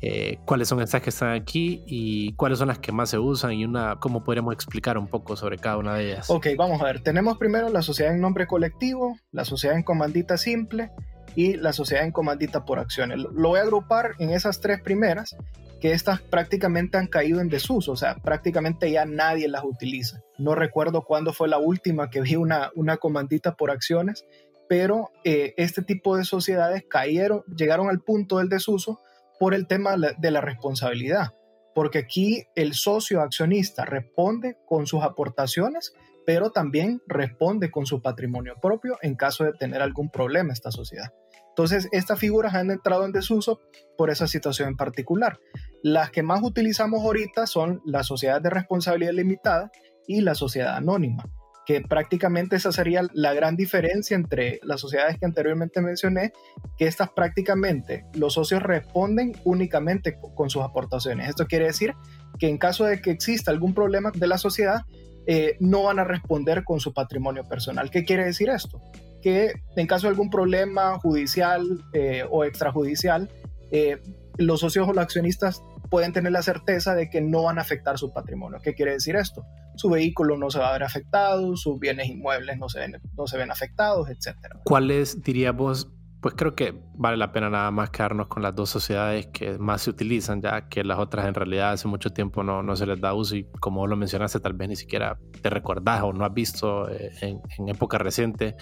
eh, 0.01 0.39
cuáles 0.45 0.69
son 0.69 0.81
estas 0.81 1.03
que 1.03 1.11
están 1.11 1.31
aquí 1.31 1.83
y 1.87 2.35
cuáles 2.35 2.59
son 2.59 2.69
las 2.69 2.79
que 2.79 2.93
más 2.93 3.11
se 3.11 3.19
usan 3.19 3.53
y 3.53 3.65
una, 3.65 3.97
cómo 3.97 4.25
podríamos 4.25 4.55
explicar 4.55 4.99
un 4.99 5.09
poco 5.09 5.37
sobre 5.37 5.59
cada 5.59 5.79
una 5.79 5.95
de 5.95 6.13
ellas. 6.13 6.31
Ok, 6.31 6.49
vamos 6.57 6.81
a 6.81 6.85
ver, 6.85 7.01
tenemos 7.01 7.39
primero 7.39 7.69
la 7.69 7.83
sociedad 7.83 8.13
en 8.13 8.21
nombre 8.21 8.47
colectivo, 8.47 9.17
la 9.31 9.45
sociedad 9.45 9.77
en 9.77 9.83
comandita 9.83 10.37
simple, 10.37 10.91
y 11.35 11.57
la 11.57 11.73
sociedad 11.73 12.05
en 12.05 12.13
comandita 12.13 12.65
por 12.65 12.79
acciones. 12.79 13.19
Lo 13.19 13.49
voy 13.49 13.59
a 13.59 13.63
agrupar 13.63 14.13
en 14.19 14.31
esas 14.31 14.61
tres 14.61 14.81
primeras, 14.81 15.37
que 15.81 15.93
estas 15.93 16.23
prácticamente 16.23 16.97
han 16.97 17.09
caído 17.09 17.41
en 17.41 17.51
desuso, 17.51 17.93
o 17.93 17.97
sea, 17.97 18.17
prácticamente 18.17 18.91
ya 18.91 19.05
nadie 19.05 19.49
las 19.49 19.65
utiliza. 19.65 20.21
No 20.39 20.55
recuerdo 20.55 21.03
cuándo 21.03 21.35
fue 21.35 21.47
la 21.47 21.59
última 21.59 22.09
que 22.09 22.23
vi 22.23 22.37
una, 22.37 22.71
una 22.75 22.97
comandita 22.97 23.55
por 23.55 23.71
acciones, 23.71 24.25
pero 24.69 25.11
eh, 25.25 25.53
este 25.57 25.83
tipo 25.83 26.17
de 26.17 26.25
sociedades 26.25 26.85
cayeron, 26.89 27.43
llegaron 27.55 27.91
al 27.91 28.01
punto 28.01 28.39
del 28.39 28.49
desuso 28.49 29.01
por 29.39 29.53
el 29.55 29.67
tema 29.67 29.97
de 29.97 30.31
la 30.31 30.41
responsabilidad, 30.41 31.35
porque 31.75 31.99
aquí 31.99 32.45
el 32.55 32.73
socio 32.75 33.21
accionista 33.21 33.85
responde 33.85 34.57
con 34.67 34.87
sus 34.87 35.03
aportaciones, 35.03 35.93
pero 36.27 36.51
también 36.51 37.01
responde 37.07 37.71
con 37.71 37.87
su 37.87 38.01
patrimonio 38.01 38.55
propio 38.61 38.97
en 39.03 39.15
caso 39.15 39.45
de 39.45 39.53
tener 39.53 39.83
algún 39.83 40.11
problema 40.11 40.53
esta 40.53 40.71
sociedad. 40.71 41.13
Entonces, 41.51 41.89
estas 41.93 42.19
figuras 42.19 42.55
han 42.55 42.73
entrado 42.73 43.05
en 43.05 43.13
desuso 43.13 43.61
por 43.97 44.11
esa 44.11 44.27
situación 44.27 44.71
en 44.71 44.77
particular. 44.77 45.39
Las 45.85 46.11
que 46.11 46.25
más 46.25 46.43
utilizamos 46.43 47.03
ahorita 47.05 47.47
son 47.47 47.81
la 47.85 48.03
sociedad 48.03 48.41
de 48.41 48.51
responsabilidad 48.51 49.13
limitada 49.13 49.71
y 50.09 50.23
la 50.23 50.35
sociedad 50.35 50.75
anónima, 50.75 51.31
que 51.65 51.81
prácticamente 51.81 52.57
esa 52.57 52.73
sería 52.73 53.03
la 53.13 53.35
gran 53.35 53.55
diferencia 53.55 54.17
entre 54.17 54.59
las 54.65 54.81
sociedades 54.81 55.17
que 55.19 55.27
anteriormente 55.27 55.81
mencioné, 55.81 56.33
que 56.77 56.87
estas 56.87 57.11
prácticamente 57.11 58.05
los 58.15 58.35
socios 58.35 58.63
responden 58.63 59.33
únicamente 59.45 60.19
con 60.35 60.51
sus 60.51 60.63
aportaciones. 60.63 61.29
Esto 61.29 61.47
quiere 61.47 61.67
decir 61.67 61.95
que 62.41 62.49
en 62.49 62.59
caso 62.59 62.85
de 62.85 63.01
que 63.01 63.13
exista 63.13 63.53
algún 63.53 63.75
problema 63.75 64.11
de 64.13 64.27
la 64.27 64.39
sociedad, 64.39 64.83
eh, 65.27 65.57
no 65.61 65.85
van 65.85 65.99
a 65.99 66.05
responder 66.05 66.65
con 66.65 66.81
su 66.81 66.93
patrimonio 66.93 67.45
personal. 67.45 67.91
¿Qué 67.91 68.05
quiere 68.05 68.25
decir 68.25 68.51
esto? 68.51 68.83
Que 69.23 69.53
en 69.77 69.87
caso 69.87 70.07
de 70.07 70.11
algún 70.11 70.31
problema 70.31 70.99
judicial 70.99 71.83
eh, 71.93 72.25
o 72.31 72.45
extrajudicial, 72.45 73.31
eh, 73.71 74.01
los 74.37 74.61
socios 74.61 74.89
o 74.89 74.93
los 74.93 75.03
accionistas 75.03 75.63
pueden 75.91 76.13
tener 76.13 76.33
la 76.33 76.43
certeza 76.43 76.95
de 76.95 77.09
que 77.09 77.21
no 77.21 77.45
van 77.45 77.59
a 77.59 77.63
afectar 77.63 77.99
su 77.99 78.13
patrimonio. 78.13 78.59
¿Qué 78.63 78.75
quiere 78.75 78.93
decir 78.93 79.17
esto? 79.17 79.45
Su 79.77 79.89
vehículo 79.91 80.37
no 80.37 80.51
se 80.51 80.59
va 80.59 80.71
a 80.71 80.73
ver 80.73 80.83
afectado, 80.83 81.57
sus 81.57 81.79
bienes 81.79 82.09
inmuebles 82.09 82.59
no 82.59 82.69
se 82.69 82.81
ven, 82.81 83.01
no 83.17 83.27
se 83.27 83.39
ven 83.39 83.51
afectados, 83.51 84.09
etc. 84.11 84.37
¿Cuáles, 84.65 85.23
diríamos, 85.23 85.89
pues 86.25 86.37
creo 86.37 86.55
que 86.55 86.75
vale 86.95 87.19
la 87.19 87.33
pena 87.33 87.51
nada 87.51 87.71
más 87.71 87.91
quedarnos 87.91 88.29
con 88.29 88.43
las 88.43 88.57
dos 88.57 88.71
sociedades 88.71 89.27
que 89.27 89.59
más 89.59 89.83
se 89.83 89.91
utilizan, 89.91 90.41
ya 90.41 90.71
que 90.71 90.83
las 90.83 90.99
otras 90.99 91.27
en 91.27 91.35
realidad 91.35 91.73
hace 91.73 91.87
mucho 91.87 92.15
tiempo 92.15 92.43
no, 92.43 92.63
no 92.63 92.77
se 92.77 92.87
les 92.87 92.99
da 92.99 93.13
uso 93.13 93.37
y 93.37 93.45
como 93.61 93.87
lo 93.87 93.95
mencionaste, 93.95 94.41
tal 94.41 94.55
vez 94.55 94.71
ni 94.71 94.77
siquiera 94.77 95.19
te 95.43 95.51
recordás 95.51 96.03
o 96.03 96.15
no 96.15 96.25
has 96.25 96.33
visto 96.33 96.89
eh, 96.89 97.13
en, 97.21 97.43
en, 97.59 97.69
época 97.69 97.99
reciente 97.99 98.57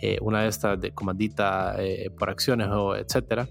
eh, 0.00 0.18
una 0.20 0.42
de 0.42 0.50
estas 0.50 0.80
de 0.80 0.92
comandita 0.92 1.74
eh, 1.80 2.10
por 2.16 2.30
acciones 2.30 2.68
o 2.70 2.94
etcétera. 2.94 3.48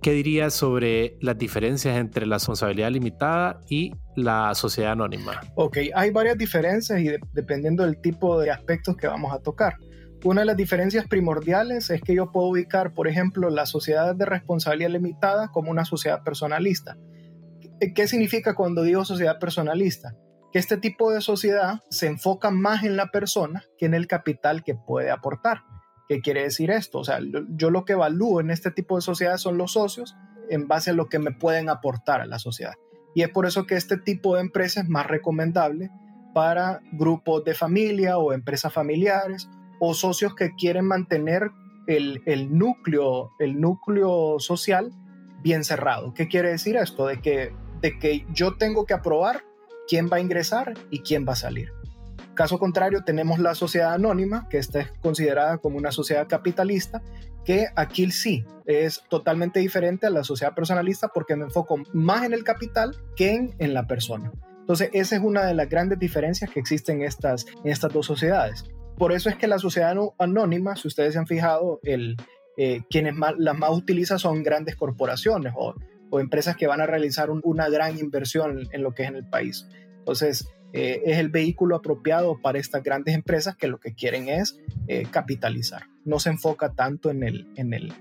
¿Qué 0.00 0.12
dirías 0.12 0.54
sobre 0.54 1.18
las 1.20 1.36
diferencias 1.36 1.98
entre 1.98 2.24
la 2.24 2.36
responsabilidad 2.36 2.90
limitada 2.90 3.60
y 3.68 3.92
la 4.16 4.54
sociedad 4.54 4.92
anónima? 4.92 5.38
Ok, 5.54 5.76
hay 5.94 6.10
varias 6.12 6.38
diferencias 6.38 6.98
y 6.98 7.10
dependiendo 7.34 7.84
del 7.84 8.00
tipo 8.00 8.40
de 8.40 8.50
aspectos 8.50 8.96
que 8.96 9.06
vamos 9.06 9.34
a 9.34 9.38
tocar. 9.38 9.74
Una 10.24 10.42
de 10.42 10.46
las 10.46 10.56
diferencias 10.56 11.08
primordiales 11.08 11.90
es 11.90 12.00
que 12.00 12.14
yo 12.14 12.30
puedo 12.30 12.46
ubicar, 12.46 12.94
por 12.94 13.08
ejemplo, 13.08 13.50
la 13.50 13.66
sociedad 13.66 14.14
de 14.14 14.24
responsabilidad 14.24 14.90
limitada 14.90 15.48
como 15.48 15.72
una 15.72 15.84
sociedad 15.84 16.22
personalista. 16.22 16.96
¿Qué 17.96 18.06
significa 18.06 18.54
cuando 18.54 18.84
digo 18.84 19.04
sociedad 19.04 19.40
personalista? 19.40 20.14
Que 20.52 20.60
este 20.60 20.76
tipo 20.76 21.10
de 21.10 21.22
sociedad 21.22 21.80
se 21.90 22.06
enfoca 22.06 22.52
más 22.52 22.84
en 22.84 22.96
la 22.96 23.10
persona 23.10 23.64
que 23.76 23.86
en 23.86 23.94
el 23.94 24.06
capital 24.06 24.62
que 24.62 24.76
puede 24.76 25.10
aportar. 25.10 25.62
¿Qué 26.08 26.20
quiere 26.20 26.44
decir 26.44 26.70
esto? 26.70 27.00
O 27.00 27.04
sea, 27.04 27.18
yo 27.56 27.70
lo 27.70 27.84
que 27.84 27.94
evalúo 27.94 28.40
en 28.40 28.52
este 28.52 28.70
tipo 28.70 28.94
de 28.94 29.02
sociedad 29.02 29.38
son 29.38 29.58
los 29.58 29.72
socios 29.72 30.14
en 30.48 30.68
base 30.68 30.90
a 30.90 30.94
lo 30.94 31.08
que 31.08 31.18
me 31.18 31.32
pueden 31.32 31.68
aportar 31.68 32.20
a 32.20 32.26
la 32.26 32.38
sociedad. 32.38 32.74
Y 33.16 33.22
es 33.22 33.28
por 33.28 33.44
eso 33.44 33.66
que 33.66 33.74
este 33.74 33.96
tipo 33.96 34.36
de 34.36 34.42
empresa 34.42 34.82
es 34.82 34.88
más 34.88 35.08
recomendable 35.08 35.90
para 36.32 36.80
grupos 36.92 37.44
de 37.44 37.54
familia 37.54 38.18
o 38.18 38.32
empresas 38.32 38.72
familiares 38.72 39.48
o 39.84 39.94
socios 39.94 40.36
que 40.36 40.54
quieren 40.54 40.86
mantener 40.86 41.50
el, 41.88 42.56
núcleo, 42.56 43.32
el 43.40 43.60
núcleo 43.60 44.36
social 44.38 44.92
bien 45.42 45.64
cerrado. 45.64 46.14
¿Qué 46.14 46.28
quiere 46.28 46.50
decir 46.50 46.76
esto? 46.76 47.08
De 47.08 47.20
que, 47.20 47.52
de 47.80 47.98
que 47.98 48.24
yo 48.32 48.56
tengo 48.56 48.86
que 48.86 48.94
aprobar 48.94 49.42
quién 49.88 50.08
va 50.08 50.18
a 50.18 50.20
ingresar 50.20 50.74
y 50.90 51.00
quién 51.00 51.26
va 51.28 51.32
a 51.32 51.36
salir. 51.36 51.72
Caso 52.34 52.60
contrario, 52.60 53.02
tenemos 53.02 53.40
la 53.40 53.56
sociedad 53.56 53.92
anónima, 53.92 54.46
que 54.48 54.58
está 54.58 54.88
considerada 55.00 55.58
como 55.58 55.78
una 55.78 55.90
sociedad 55.90 56.28
capitalista, 56.28 57.02
que 57.44 57.66
aquí 57.74 58.08
sí 58.12 58.44
es 58.66 59.02
totalmente 59.10 59.58
diferente 59.58 60.06
a 60.06 60.10
la 60.10 60.22
sociedad 60.22 60.54
personalista 60.54 61.08
porque 61.08 61.34
me 61.34 61.46
enfoco 61.46 61.78
más 61.92 62.22
en 62.22 62.34
el 62.34 62.44
capital 62.44 62.96
que 63.16 63.34
en, 63.34 63.56
en 63.58 63.74
la 63.74 63.88
persona. 63.88 64.30
Entonces, 64.60 64.90
esa 64.92 65.16
es 65.16 65.22
una 65.22 65.44
de 65.44 65.54
las 65.54 65.68
grandes 65.68 65.98
diferencias 65.98 66.48
que 66.52 66.60
existen 66.60 67.00
en 67.00 67.08
estas, 67.08 67.46
en 67.64 67.72
estas 67.72 67.92
dos 67.92 68.06
sociedades. 68.06 68.64
Por 68.96 69.12
eso 69.12 69.28
es 69.28 69.36
que 69.36 69.46
la 69.46 69.58
sociedad 69.58 69.96
anónima, 70.18 70.76
si 70.76 70.88
ustedes 70.88 71.14
se 71.14 71.18
han 71.18 71.26
fijado, 71.26 71.80
el, 71.82 72.16
eh, 72.56 72.82
quienes 72.90 73.14
más, 73.14 73.34
las 73.38 73.56
más 73.56 73.70
utilizan 73.70 74.18
son 74.18 74.42
grandes 74.42 74.76
corporaciones 74.76 75.54
o, 75.56 75.74
o 76.10 76.20
empresas 76.20 76.56
que 76.56 76.66
van 76.66 76.80
a 76.80 76.86
realizar 76.86 77.30
una 77.30 77.68
gran 77.68 77.98
inversión 77.98 78.68
en, 78.70 78.82
lo 78.82 78.92
que 78.92 79.04
es 79.04 79.08
en 79.08 79.16
el 79.16 79.26
país. 79.26 79.66
Entonces, 79.98 80.46
eh, 80.74 81.02
es 81.06 81.18
el 81.18 81.30
vehículo 81.30 81.76
apropiado 81.76 82.40
para 82.40 82.58
estas 82.58 82.82
grandes 82.82 83.14
empresas 83.14 83.56
que 83.56 83.68
lo 83.68 83.78
que 83.78 83.94
quieren 83.94 84.28
es 84.28 84.58
eh, 84.86 85.06
capitalizar. 85.10 85.84
No 86.04 86.18
se 86.18 86.30
enfoca 86.30 86.74
tanto 86.74 87.10
en 87.10 87.22
el, 87.22 87.48
en 87.56 87.72
el, 87.72 87.92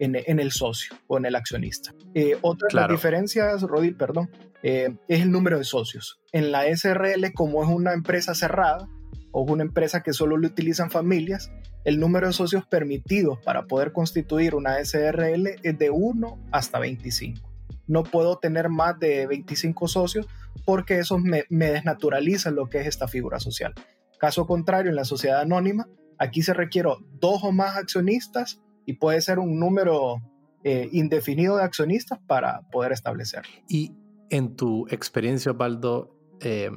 en, 0.00 0.40
el 0.40 0.50
socio 0.50 0.96
o 1.06 1.18
en 1.18 1.26
el 1.26 1.36
accionista. 1.36 1.92
otra 2.40 2.68
de 2.68 2.74
las 2.74 2.88
diferencias, 2.88 3.62
Rodi, 3.62 3.92
perdón, 3.92 4.30
es 4.62 4.90
el 5.08 5.30
número 5.30 5.58
de 5.58 5.64
socios. 5.64 6.20
En 6.32 6.50
la 6.50 6.64
SRL, 6.64 7.32
como 7.34 7.62
es 7.62 7.68
una 7.68 7.92
empresa 7.92 8.34
cerrada, 8.34 8.88
o 9.32 9.42
una 9.42 9.62
empresa 9.62 10.02
que 10.02 10.12
solo 10.12 10.36
lo 10.36 10.46
utilizan 10.46 10.90
familias, 10.90 11.50
el 11.84 11.98
número 11.98 12.26
de 12.26 12.32
socios 12.32 12.66
permitidos 12.66 13.38
para 13.44 13.66
poder 13.66 13.92
constituir 13.92 14.54
una 14.54 14.84
SRL 14.84 15.46
es 15.62 15.78
de 15.78 15.90
1 15.90 16.38
hasta 16.52 16.78
25. 16.78 17.48
No 17.86 18.04
puedo 18.04 18.38
tener 18.38 18.68
más 18.68 18.98
de 18.98 19.26
25 19.26 19.88
socios 19.88 20.26
porque 20.64 20.98
eso 20.98 21.18
me, 21.18 21.44
desnaturaliza 21.48 22.50
lo 22.50 22.68
que 22.68 22.80
es 22.80 22.86
esta 22.86 23.08
figura 23.08 23.40
social. 23.40 23.74
Caso 24.18 24.46
contrario, 24.46 24.90
en 24.90 24.96
la 24.96 25.04
sociedad 25.04 25.40
anónima, 25.40 25.88
aquí 26.18 26.42
se 26.42 26.54
requiere 26.54 26.90
dos 27.20 27.42
o 27.42 27.52
más 27.52 27.76
accionistas 27.76 28.60
y 28.84 28.94
puede 28.94 29.20
ser 29.20 29.38
un 29.38 29.58
número 29.58 30.16
eh, 30.62 30.88
indefinido 30.92 31.56
de 31.56 31.64
accionistas 31.64 32.18
para 32.26 32.60
poder 32.70 32.92
establecer. 32.92 33.42
Y 33.68 33.96
en 34.28 34.56
tu 34.56 34.86
experiencia, 34.88 35.52
Osvaldo, 35.52 36.14
eh, 36.40 36.70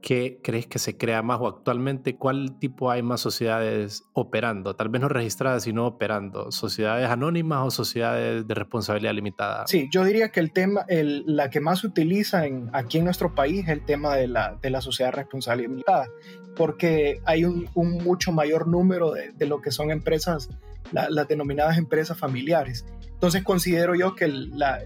¿qué 0.00 0.40
crees 0.42 0.66
que 0.66 0.78
se 0.78 0.96
crea 0.96 1.22
más 1.22 1.40
o 1.40 1.48
actualmente 1.48 2.16
cuál 2.16 2.58
tipo 2.58 2.90
hay 2.90 3.02
más 3.02 3.20
sociedades 3.20 4.04
operando? 4.12 4.74
Tal 4.74 4.88
vez 4.88 5.00
no 5.00 5.08
registradas, 5.08 5.64
sino 5.64 5.86
operando. 5.86 6.50
¿Sociedades 6.50 7.08
anónimas 7.08 7.66
o 7.66 7.70
sociedades 7.70 8.46
de 8.46 8.54
responsabilidad 8.54 9.14
limitada? 9.14 9.66
Sí, 9.66 9.88
yo 9.92 10.04
diría 10.04 10.30
que 10.30 10.40
el 10.40 10.52
tema, 10.52 10.84
el, 10.88 11.24
la 11.26 11.50
que 11.50 11.60
más 11.60 11.80
se 11.80 11.86
utiliza 11.86 12.46
en, 12.46 12.70
aquí 12.72 12.98
en 12.98 13.04
nuestro 13.04 13.34
país 13.34 13.64
es 13.64 13.68
el 13.68 13.84
tema 13.84 14.16
de 14.16 14.28
la, 14.28 14.56
de 14.60 14.70
la 14.70 14.80
sociedad 14.80 15.10
de 15.10 15.16
responsabilidad 15.16 15.70
limitada, 15.70 16.08
porque 16.56 17.20
hay 17.24 17.44
un, 17.44 17.68
un 17.74 17.98
mucho 18.02 18.32
mayor 18.32 18.68
número 18.68 19.12
de, 19.12 19.32
de, 19.32 19.46
lo 19.46 19.60
que 19.60 19.70
son 19.70 19.90
empresas, 19.90 20.48
las 20.92 21.28
denominadas 21.28 21.78
empresas 21.78 22.18
familiares. 22.18 22.84
Entonces 23.20 23.42
considero 23.44 23.94
yo 23.94 24.14
que 24.14 24.28
la, 24.28 24.80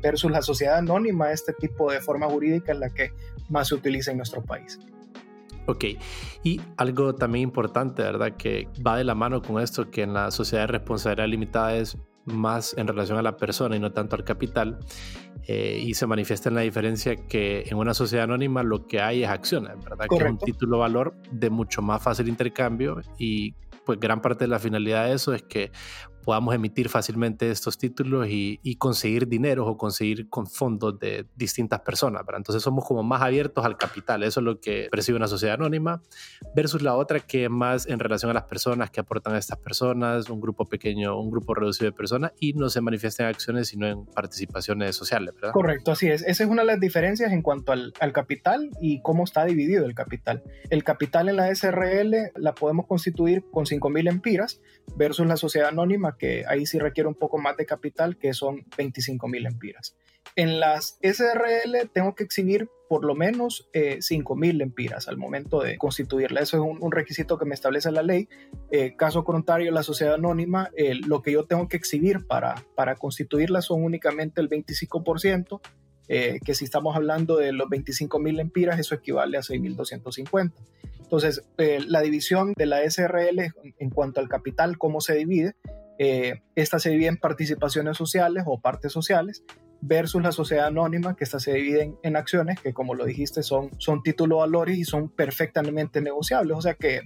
versus 0.00 0.30
la 0.30 0.40
sociedad 0.40 0.76
anónima, 0.76 1.32
este 1.32 1.52
tipo 1.52 1.90
de 1.90 2.00
forma 2.00 2.26
jurídica 2.26 2.72
es 2.72 2.78
la 2.78 2.90
que 2.90 3.10
más 3.50 3.68
se 3.68 3.74
utiliza 3.74 4.10
en 4.10 4.18
nuestro 4.18 4.42
país. 4.42 4.78
Ok, 5.66 5.84
y 6.42 6.60
algo 6.76 7.14
también 7.14 7.44
importante, 7.44 8.02
¿verdad? 8.02 8.36
Que 8.36 8.68
va 8.84 8.96
de 8.96 9.04
la 9.04 9.14
mano 9.14 9.42
con 9.42 9.62
esto, 9.62 9.90
que 9.90 10.02
en 10.02 10.14
la 10.14 10.30
sociedad 10.30 10.64
de 10.64 10.72
responsabilidad 10.72 11.28
limitada 11.28 11.76
es 11.76 11.96
más 12.24 12.74
en 12.76 12.86
relación 12.86 13.18
a 13.18 13.22
la 13.22 13.36
persona 13.36 13.76
y 13.76 13.80
no 13.80 13.92
tanto 13.92 14.16
al 14.16 14.24
capital, 14.24 14.78
eh, 15.46 15.80
y 15.82 15.94
se 15.94 16.06
manifiesta 16.06 16.48
en 16.48 16.54
la 16.54 16.62
diferencia 16.62 17.16
que 17.16 17.64
en 17.66 17.76
una 17.76 17.94
sociedad 17.94 18.24
anónima 18.24 18.62
lo 18.62 18.86
que 18.86 19.00
hay 19.00 19.22
es 19.22 19.28
acciones, 19.28 19.72
¿verdad? 19.82 20.06
Que 20.08 20.16
es 20.16 20.30
un 20.30 20.38
título 20.38 20.78
valor 20.78 21.14
de 21.30 21.50
mucho 21.50 21.82
más 21.82 22.02
fácil 22.02 22.28
intercambio 22.28 23.00
y 23.18 23.54
pues 23.84 23.98
gran 23.98 24.20
parte 24.20 24.44
de 24.44 24.48
la 24.48 24.58
finalidad 24.58 25.06
de 25.06 25.14
eso 25.14 25.34
es 25.34 25.42
que 25.42 25.72
podamos 26.24 26.54
emitir 26.54 26.88
fácilmente 26.88 27.50
estos 27.50 27.78
títulos 27.78 28.26
y, 28.28 28.58
conseguir 28.76 29.28
dinero 29.28 29.66
o 29.66 29.76
conseguir 29.76 30.28
con 30.30 30.46
fondos 30.46 30.98
de 30.98 31.26
distintas 31.36 31.80
personas. 31.80 32.24
¿verdad? 32.24 32.38
Entonces 32.38 32.62
somos 32.62 32.86
como 32.86 33.02
más 33.02 33.20
abiertos 33.20 33.64
al 33.64 33.76
capital. 33.76 34.22
Eso 34.22 34.40
es 34.40 34.44
lo 34.44 34.60
que 34.60 34.88
percibe 34.90 35.16
una 35.16 35.26
sociedad 35.26 35.54
anónima 35.54 36.00
versus 36.54 36.82
la 36.82 36.94
otra 36.96 37.20
que 37.20 37.44
es 37.44 37.50
más 37.50 37.86
en 37.86 37.98
relación 37.98 38.30
a 38.30 38.34
las 38.34 38.44
personas 38.44 38.90
que 38.90 39.00
aportan 39.00 39.34
a 39.34 39.38
estas 39.38 39.58
personas, 39.58 40.30
un 40.30 40.40
grupo 40.40 40.64
pequeño, 40.64 41.18
un 41.20 41.30
grupo 41.30 41.54
reducido 41.54 41.90
de 41.90 41.96
personas 41.96 42.32
y 42.40 42.54
no 42.54 42.70
se 42.70 42.80
manifiesta 42.80 43.24
en 43.24 43.28
acciones 43.28 43.68
sino 43.68 43.86
en 43.86 44.06
participaciones 44.06 44.96
sociales. 44.96 45.34
¿verdad? 45.34 45.52
Correcto, 45.52 45.92
así 45.92 46.08
es. 46.08 46.22
Esa 46.22 46.44
es 46.44 46.50
una 46.50 46.62
de 46.62 46.66
las 46.66 46.80
diferencias 46.80 47.32
en 47.32 47.42
cuanto 47.42 47.72
al, 47.72 47.92
al 48.00 48.12
capital 48.12 48.70
y 48.80 49.02
cómo 49.02 49.24
está 49.24 49.44
dividido 49.44 49.84
el 49.84 49.94
capital. 49.94 50.42
El 50.70 50.84
capital 50.84 51.28
en 51.28 51.36
la 51.36 51.54
SRL 51.54 52.32
la 52.36 52.54
podemos 52.54 52.86
constituir 52.86 53.44
con 53.50 53.66
5.000 53.66 54.08
empiras 54.08 54.60
versus 54.96 55.26
la 55.26 55.36
sociedad 55.36 55.68
anónima 55.68 56.09
que 56.16 56.44
ahí 56.48 56.66
sí 56.66 56.78
requiere 56.78 57.08
un 57.08 57.14
poco 57.14 57.38
más 57.38 57.56
de 57.56 57.66
capital, 57.66 58.16
que 58.16 58.32
son 58.34 58.64
25 58.76 59.28
mil 59.28 59.46
empiras. 59.46 59.96
En 60.36 60.60
las 60.60 60.98
SRL 61.02 61.90
tengo 61.92 62.14
que 62.14 62.24
exhibir 62.24 62.68
por 62.88 63.04
lo 63.04 63.14
menos 63.14 63.68
eh, 63.72 63.98
5 64.00 64.34
mil 64.34 64.58
lempiras 64.58 65.06
al 65.08 65.16
momento 65.16 65.60
de 65.60 65.78
constituirla. 65.78 66.40
Eso 66.40 66.56
es 66.56 66.80
un, 66.80 66.90
requisito 66.90 67.38
que 67.38 67.44
me 67.44 67.54
establece 67.54 67.90
la 67.92 68.02
ley. 68.02 68.28
Eh, 68.70 68.96
caso 68.96 69.22
contrario, 69.22 69.70
la 69.70 69.84
sociedad 69.84 70.14
anónima, 70.14 70.70
eh, 70.76 70.94
lo 71.06 71.22
que 71.22 71.32
yo 71.32 71.44
tengo 71.44 71.68
que 71.68 71.76
exhibir 71.76 72.26
para, 72.26 72.64
para 72.74 72.96
constituirla 72.96 73.62
son 73.62 73.84
únicamente 73.84 74.40
el 74.40 74.48
25%, 74.48 75.60
eh, 76.12 76.40
que 76.44 76.56
si 76.56 76.64
estamos 76.64 76.96
hablando 76.96 77.36
de 77.36 77.52
los 77.52 77.68
25 77.68 78.18
mil 78.18 78.34
lempiras, 78.34 78.80
eso 78.80 78.96
equivale 78.96 79.38
a 79.38 79.42
6.250. 79.42 80.50
Entonces, 81.10 81.42
la 81.56 82.02
división 82.02 82.52
de 82.56 82.66
la 82.66 82.88
SRL 82.88 83.52
en 83.78 83.90
cuanto 83.90 84.20
al 84.20 84.28
capital, 84.28 84.78
cómo 84.78 85.00
se 85.00 85.16
divide, 85.16 85.56
eh, 85.98 86.40
esta 86.54 86.78
se 86.78 86.90
divide 86.90 87.08
en 87.08 87.16
participaciones 87.16 87.96
sociales 87.96 88.44
o 88.46 88.60
partes 88.60 88.92
sociales, 88.92 89.42
versus 89.80 90.22
la 90.22 90.30
sociedad 90.30 90.68
anónima, 90.68 91.16
que 91.16 91.24
esta 91.24 91.40
se 91.40 91.54
divide 91.54 91.96
en, 92.04 92.14
acciones, 92.14 92.60
que 92.60 92.72
como 92.72 92.94
lo 92.94 93.04
dijiste 93.06 93.42
son, 93.42 93.70
son 93.78 94.04
títulos 94.04 94.38
valores 94.38 94.78
y 94.78 94.84
son 94.84 95.08
perfectamente 95.08 96.00
negociables. 96.00 96.56
O 96.56 96.62
sea 96.62 96.74
que 96.74 97.00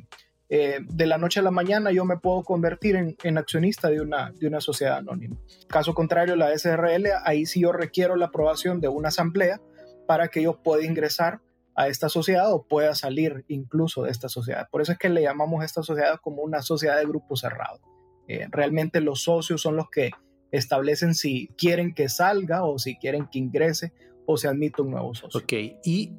eh, 0.50 0.80
de 0.86 1.06
la 1.06 1.16
noche 1.16 1.40
a 1.40 1.42
la 1.42 1.50
mañana 1.50 1.90
yo 1.90 2.04
me 2.04 2.18
puedo 2.18 2.42
convertir 2.42 3.16
en, 3.22 3.38
accionista 3.38 3.88
de 3.88 4.02
una, 4.02 4.32
de 4.32 4.46
una 4.46 4.60
sociedad 4.60 4.98
anónima. 4.98 5.36
Caso 5.66 5.94
contrario, 5.94 6.36
la 6.36 6.56
SRL, 6.56 7.06
ahí 7.24 7.46
sí 7.46 7.60
yo 7.62 7.72
requiero 7.72 8.16
la 8.16 8.26
aprobación 8.26 8.82
de 8.82 8.88
una 8.88 9.08
asamblea 9.08 9.62
para 10.06 10.28
que 10.28 10.42
yo 10.42 10.62
pueda 10.62 10.84
ingresar 10.84 11.40
a 11.76 11.88
esta 11.88 12.08
sociedad 12.08 12.52
o 12.52 12.64
pueda 12.66 12.94
salir 12.94 13.44
incluso 13.48 14.02
de 14.02 14.10
esta 14.10 14.28
sociedad. 14.28 14.68
Por 14.70 14.82
eso 14.82 14.92
es 14.92 14.98
que 14.98 15.08
le 15.08 15.22
llamamos 15.22 15.62
a 15.62 15.64
esta 15.64 15.82
sociedad 15.82 16.20
como 16.22 16.42
una 16.42 16.62
sociedad 16.62 16.98
de 16.98 17.06
grupo 17.06 17.36
cerrado. 17.36 17.80
Eh, 18.28 18.46
realmente 18.50 19.00
los 19.00 19.22
socios 19.22 19.60
son 19.60 19.76
los 19.76 19.90
que 19.90 20.10
establecen 20.50 21.14
si 21.14 21.48
quieren 21.58 21.94
que 21.94 22.08
salga 22.08 22.64
o 22.64 22.78
si 22.78 22.96
quieren 22.96 23.28
que 23.30 23.38
ingrese 23.38 23.92
o 24.26 24.36
se 24.36 24.48
admita 24.48 24.82
un 24.82 24.92
nuevo 24.92 25.14
socio. 25.14 25.40
Ok, 25.40 25.52
y 25.84 26.12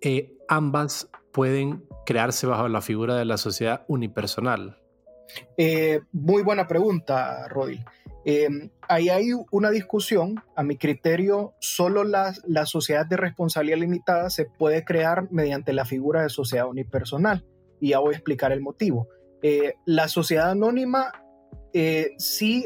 eh, 0.00 0.36
ambas 0.48 1.08
pueden 1.32 1.84
crearse 2.04 2.46
bajo 2.46 2.68
la 2.68 2.80
figura 2.80 3.16
de 3.16 3.24
la 3.24 3.36
sociedad 3.36 3.84
unipersonal. 3.88 4.78
Eh, 5.56 6.00
muy 6.12 6.42
buena 6.42 6.66
pregunta, 6.66 7.48
Rodil. 7.48 7.84
Ahí 8.88 9.08
hay 9.08 9.30
una 9.50 9.70
discusión. 9.70 10.42
A 10.56 10.62
mi 10.62 10.76
criterio, 10.76 11.54
solo 11.60 12.04
la, 12.04 12.34
la, 12.46 12.66
sociedad 12.66 13.06
de 13.06 13.16
responsabilidad 13.16 13.78
limitada 13.78 14.30
se 14.30 14.46
puede 14.46 14.84
crear 14.84 15.30
mediante 15.30 15.72
la 15.72 15.84
figura 15.84 16.22
de 16.22 16.28
sociedad 16.28 16.68
unipersonal. 16.68 17.44
Y 17.80 17.90
ya 17.90 18.00
voy 18.00 18.14
a 18.14 18.16
explicar 18.16 18.52
el 18.52 18.60
motivo. 18.60 19.08
la 19.84 20.08
sociedad 20.08 20.50
anónima 20.50 21.12
eh, 21.78 22.14
sí 22.16 22.64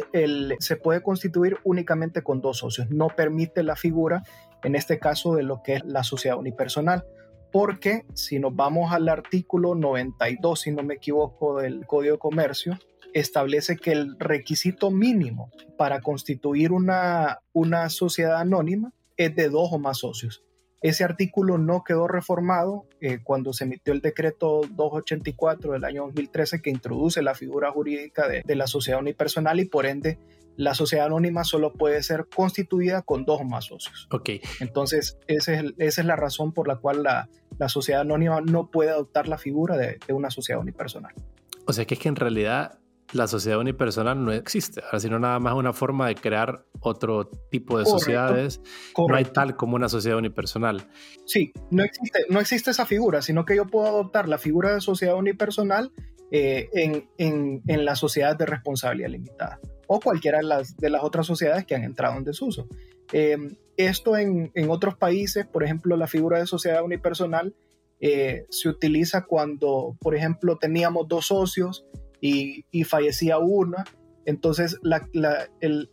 se 0.61 0.77
puede 0.77 1.03
constituir 1.03 1.57
únicamente 1.65 2.23
con 2.23 2.41
dos 2.41 2.59
socios. 2.59 2.91
No 2.91 3.09
permite 3.09 3.65
la 3.65 3.75
figura, 3.75 4.23
en 4.63 4.77
este 4.77 5.01
caso, 5.01 5.35
de 5.35 5.43
lo 5.43 5.65
que 5.65 5.75
es 5.75 5.85
la 5.85 6.05
sociedad 6.05 6.39
unipersonal. 6.39 7.05
Porque 7.51 8.05
si 8.15 8.39
nos 8.39 8.55
vamos 8.55 8.93
al 8.93 9.09
artículo 9.09 9.75
92, 9.75 10.61
si 10.61 10.71
no 10.71 10.85
me 10.85 10.95
equivoco, 10.95 11.61
del 11.61 11.87
Código 11.89 12.15
de 12.15 12.19
Comercio, 12.21 12.79
establece 13.15 13.77
que 13.77 13.93
el 13.93 14.19
requisito 14.19 14.91
mínimo 14.91 15.51
para 15.77 16.01
constituir 16.01 16.73
una, 16.73 17.41
una 17.53 17.89
sociedad 17.91 18.41
anónima 18.41 18.93
es 19.17 19.35
de 19.37 19.49
dos 19.49 19.71
o 19.73 19.79
más 19.79 19.99
socios. 19.99 20.43
Ese 20.83 21.05
artículo 21.05 21.59
no 21.59 21.85
quedó 21.85 22.09
reformado 22.09 22.87
eh, 23.03 23.19
cuando 23.23 23.53
se 23.53 23.65
emitió 23.65 23.93
el 23.93 24.01
decreto 24.01 24.63
284 24.63 25.73
del 25.73 25.85
año 25.85 26.05
2013 26.07 26.63
que 26.63 26.71
introduce 26.71 27.21
la 27.21 27.35
figura 27.35 27.71
jurídica 27.71 28.27
de, 28.29 28.43
la 28.55 28.67
sociedad 28.67 29.01
unipersonal 29.01 29.61
y 29.61 29.67
por 29.67 29.85
ende 29.85 30.19
la 30.57 30.75
sociedad 30.75 31.07
anónima 31.07 31.45
solo 31.45 31.75
puede 31.75 32.03
ser 32.03 32.27
constituida 32.35 33.03
con 33.03 33.27
dos 33.27 33.43
o 33.43 33.45
más 33.45 33.67
socios. 33.67 34.09
Ok. 34.11 34.31
Entonces, 34.61 35.19
esa 35.27 35.63
es, 35.79 36.05
la 36.05 36.17
razón 36.17 36.53
por 36.53 36.67
la 36.67 36.77
cual 36.77 37.03
la, 37.03 37.29
sociedad 37.69 38.01
anónima 38.01 38.41
no 38.41 38.71
puede 38.71 38.91
adoptar 38.91 39.29
la 39.29 39.37
figura 39.37 39.77
de, 39.77 39.99
de 40.07 40.15
una 40.15 40.31
sociedad 40.31 40.63
unipersonal. 40.63 41.15
O 41.67 41.75
sea, 41.75 41.85
que 41.85 41.95
es 41.95 42.01
que 42.01 42.09
en 42.09 42.17
realidad 42.17 42.80
la 43.13 43.27
sociedad 43.27 43.59
unipersonal 43.59 44.25
no 44.25 44.33
existe, 44.33 44.83
sino 44.99 45.19
nada 45.19 45.39
más 45.39 45.55
una 45.55 45.73
forma 45.73 46.09
de 46.09 46.15
crear 46.15 46.65
otro 46.81 47.29
tipo 47.51 47.79
de 47.79 47.85
sociedades. 47.85 48.61
No 48.97 49.15
hay 49.15 49.25
tal 49.25 49.57
como 49.57 49.77
una 49.77 49.89
sociedad 49.89 50.19
unipersonal. 50.19 50.87
Sí, 51.27 51.53
no 51.71 51.83
existe, 51.83 52.25
no 52.29 52.41
existe 52.41 52.71
esa 52.71 52.87
figura, 52.87 53.23
sino 53.23 53.45
que 53.45 53.57
yo 53.57 53.67
puedo 53.67 53.87
adoptar 53.87 54.29
la 54.29 54.39
figura 54.39 54.75
de 54.75 54.81
sociedad 54.81 55.17
unipersonal 55.17 55.93
eh, 56.31 56.69
en, 56.73 57.09
en, 57.19 57.63
en, 57.67 57.85
la 57.85 57.97
sociedad 57.97 58.37
de 58.37 58.47
responsabilidad 58.47 59.11
limitada 59.11 59.59
o 59.89 59.99
cualquiera 59.99 60.39
de 60.39 60.45
las, 60.45 60.77
de 60.77 60.89
las 60.89 61.03
otras 61.03 61.27
sociedades 61.27 61.67
que 61.67 61.75
han 61.75 61.83
entrado 61.83 62.17
en 62.17 62.23
desuso. 62.23 62.69
Eh, 63.13 63.37
esto 63.77 64.17
en, 64.17 64.53
en, 64.55 64.71
otros 64.71 64.95
países, 64.95 65.45
por 65.47 65.65
ejemplo, 65.65 65.97
la 65.97 66.07
figura 66.07 66.39
de 66.39 66.47
sociedad 66.47 66.85
unipersonal 66.85 67.57
eh, 67.99 68.47
se 68.51 68.69
utiliza 68.69 69.25
cuando, 69.25 69.97
por 70.01 70.15
ejemplo, 70.15 70.57
teníamos 70.59 71.09
dos 71.09 71.27
socios 71.27 71.85
y, 72.21 72.85
fallecía 72.85 73.39
una. 73.39 73.85
Entonces, 74.25 74.79
el, 74.83 75.91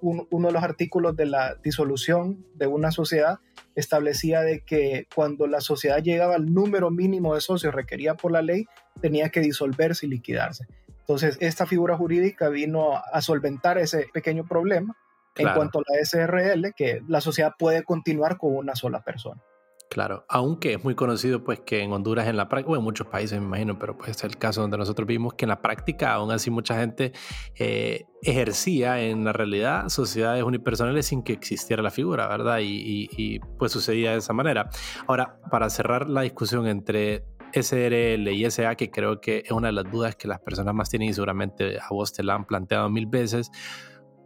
uno 0.00 0.48
de 0.48 0.52
los 0.52 0.62
artículos 0.62 1.16
de 1.16 1.26
la 1.26 1.56
disolución 1.56 2.44
de 2.54 2.66
una 2.66 2.90
sociedad 2.90 3.38
establecía 3.74 4.40
de 4.40 4.60
que 4.60 5.06
cuando 5.14 5.46
la 5.46 5.60
sociedad 5.60 6.02
llegaba 6.02 6.34
al 6.34 6.52
número 6.52 6.90
mínimo 6.90 7.34
de 7.34 7.40
socios 7.40 7.74
requerida 7.74 8.14
por 8.14 8.32
la 8.32 8.42
ley, 8.42 8.66
tenía 9.00 9.28
que 9.28 9.40
disolverse 9.40 10.06
y 10.06 10.08
liquidarse. 10.08 10.66
Entonces, 11.00 11.36
esta 11.40 11.66
figura 11.66 11.96
jurídica 11.96 12.48
vino 12.48 12.96
a 12.96 13.20
solventar 13.20 13.78
ese 13.78 14.08
pequeño 14.12 14.46
problema 14.46 14.96
en 15.36 15.52
cuanto 15.54 15.80
a 15.80 15.82
la 15.86 16.04
SRL, 16.04 16.72
que 16.74 17.02
la 17.06 17.20
sociedad 17.20 17.52
puede 17.58 17.84
continuar 17.84 18.38
con 18.38 18.56
una 18.56 18.74
sola 18.74 19.02
persona. 19.02 19.42
Claro, 19.88 20.24
aunque 20.28 20.74
es 20.74 20.84
muy 20.84 20.94
conocido 20.96 21.44
pues 21.44 21.60
que 21.60 21.80
en 21.80 21.92
Honduras 21.92 22.26
en 22.26 22.36
la 22.36 22.48
práctica, 22.48 22.72
o 22.72 22.76
en 22.76 22.82
muchos 22.82 23.06
países 23.06 23.38
me 23.40 23.46
imagino, 23.46 23.78
pero 23.78 23.96
pues 23.96 24.10
es 24.10 24.24
el 24.24 24.36
caso 24.36 24.60
donde 24.60 24.76
nosotros 24.76 25.06
vimos 25.06 25.34
que 25.34 25.44
en 25.44 25.50
la 25.50 25.62
práctica 25.62 26.12
aún 26.12 26.32
así 26.32 26.50
mucha 26.50 26.78
gente 26.78 27.12
eh, 27.54 28.04
ejercía 28.20 29.00
en 29.00 29.24
la 29.24 29.32
realidad 29.32 29.88
sociedades 29.88 30.42
unipersonales 30.42 31.06
sin 31.06 31.22
que 31.22 31.32
existiera 31.32 31.82
la 31.82 31.90
figura, 31.90 32.26
¿verdad? 32.26 32.58
Y, 32.62 33.38
pues 33.58 33.72
sucedía 33.72 34.12
de 34.12 34.18
esa 34.18 34.32
manera. 34.32 34.68
Ahora, 35.06 35.38
para 35.50 35.70
cerrar 35.70 36.08
la 36.08 36.22
discusión 36.22 36.66
entre 36.66 37.24
SRL 37.52 38.28
y 38.32 38.50
SA, 38.50 38.74
que 38.74 38.90
creo 38.90 39.20
que 39.20 39.44
es 39.46 39.52
una 39.52 39.68
de 39.68 39.72
las 39.72 39.90
dudas 39.90 40.16
que 40.16 40.26
las 40.26 40.40
personas 40.40 40.74
más 40.74 40.90
tienen 40.90 41.08
y 41.08 41.12
seguramente 41.12 41.78
a 41.78 41.88
vos 41.90 42.12
te 42.12 42.22
la 42.24 42.34
han 42.34 42.44
planteado 42.44 42.90
mil 42.90 43.06
veces, 43.06 43.50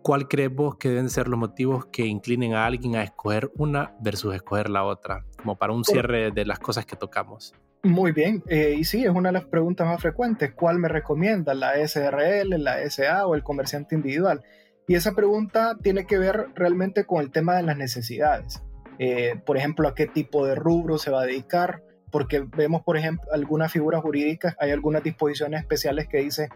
¿cuál 0.02 0.26
crees 0.26 0.54
vos 0.54 0.76
que 0.76 0.88
deben 0.88 1.10
ser 1.10 1.28
los 1.28 1.38
motivos 1.38 1.86
que 1.86 2.06
inclinen 2.06 2.54
a 2.54 2.64
alguien 2.64 2.96
a 2.96 3.02
escoger 3.02 3.50
una 3.56 3.94
versus 4.00 4.34
escoger 4.34 4.70
la 4.70 4.84
otra? 4.84 5.26
Como 5.42 5.56
para 5.56 5.72
un 5.72 5.84
cierre 5.84 6.30
de 6.30 6.44
las 6.44 6.58
cosas 6.58 6.86
que 6.86 6.96
tocamos. 6.96 7.54
Muy 7.82 8.12
bien, 8.12 8.42
eh, 8.46 8.76
y 8.78 8.84
sí, 8.84 9.04
es 9.04 9.10
una 9.10 9.30
de 9.30 9.34
las 9.34 9.44
preguntas 9.44 9.86
más 9.86 10.00
frecuentes. 10.02 10.52
¿Cuál 10.52 10.78
me 10.78 10.88
recomienda? 10.88 11.54
¿La 11.54 11.76
SRL, 11.76 12.62
la 12.62 12.82
SA 12.90 13.26
o 13.26 13.34
el 13.34 13.42
comerciante 13.42 13.94
individual? 13.94 14.42
Y 14.86 14.96
esa 14.96 15.14
pregunta 15.14 15.76
tiene 15.82 16.04
que 16.04 16.18
ver 16.18 16.48
realmente 16.54 17.04
con 17.04 17.20
el 17.20 17.30
tema 17.30 17.56
de 17.56 17.62
las 17.62 17.76
necesidades. 17.76 18.62
Eh, 18.98 19.40
por 19.46 19.56
ejemplo, 19.56 19.88
a 19.88 19.94
qué 19.94 20.06
tipo 20.06 20.44
de 20.44 20.56
rubro 20.56 20.98
se 20.98 21.10
va 21.10 21.22
a 21.22 21.26
dedicar, 21.26 21.82
porque 22.10 22.40
vemos, 22.40 22.82
por 22.82 22.98
ejemplo, 22.98 23.30
algunas 23.32 23.72
figuras 23.72 24.02
jurídicas, 24.02 24.56
hay 24.58 24.72
algunas 24.72 25.02
disposiciones 25.02 25.60
especiales 25.60 26.06
que 26.06 26.18
dice, 26.18 26.48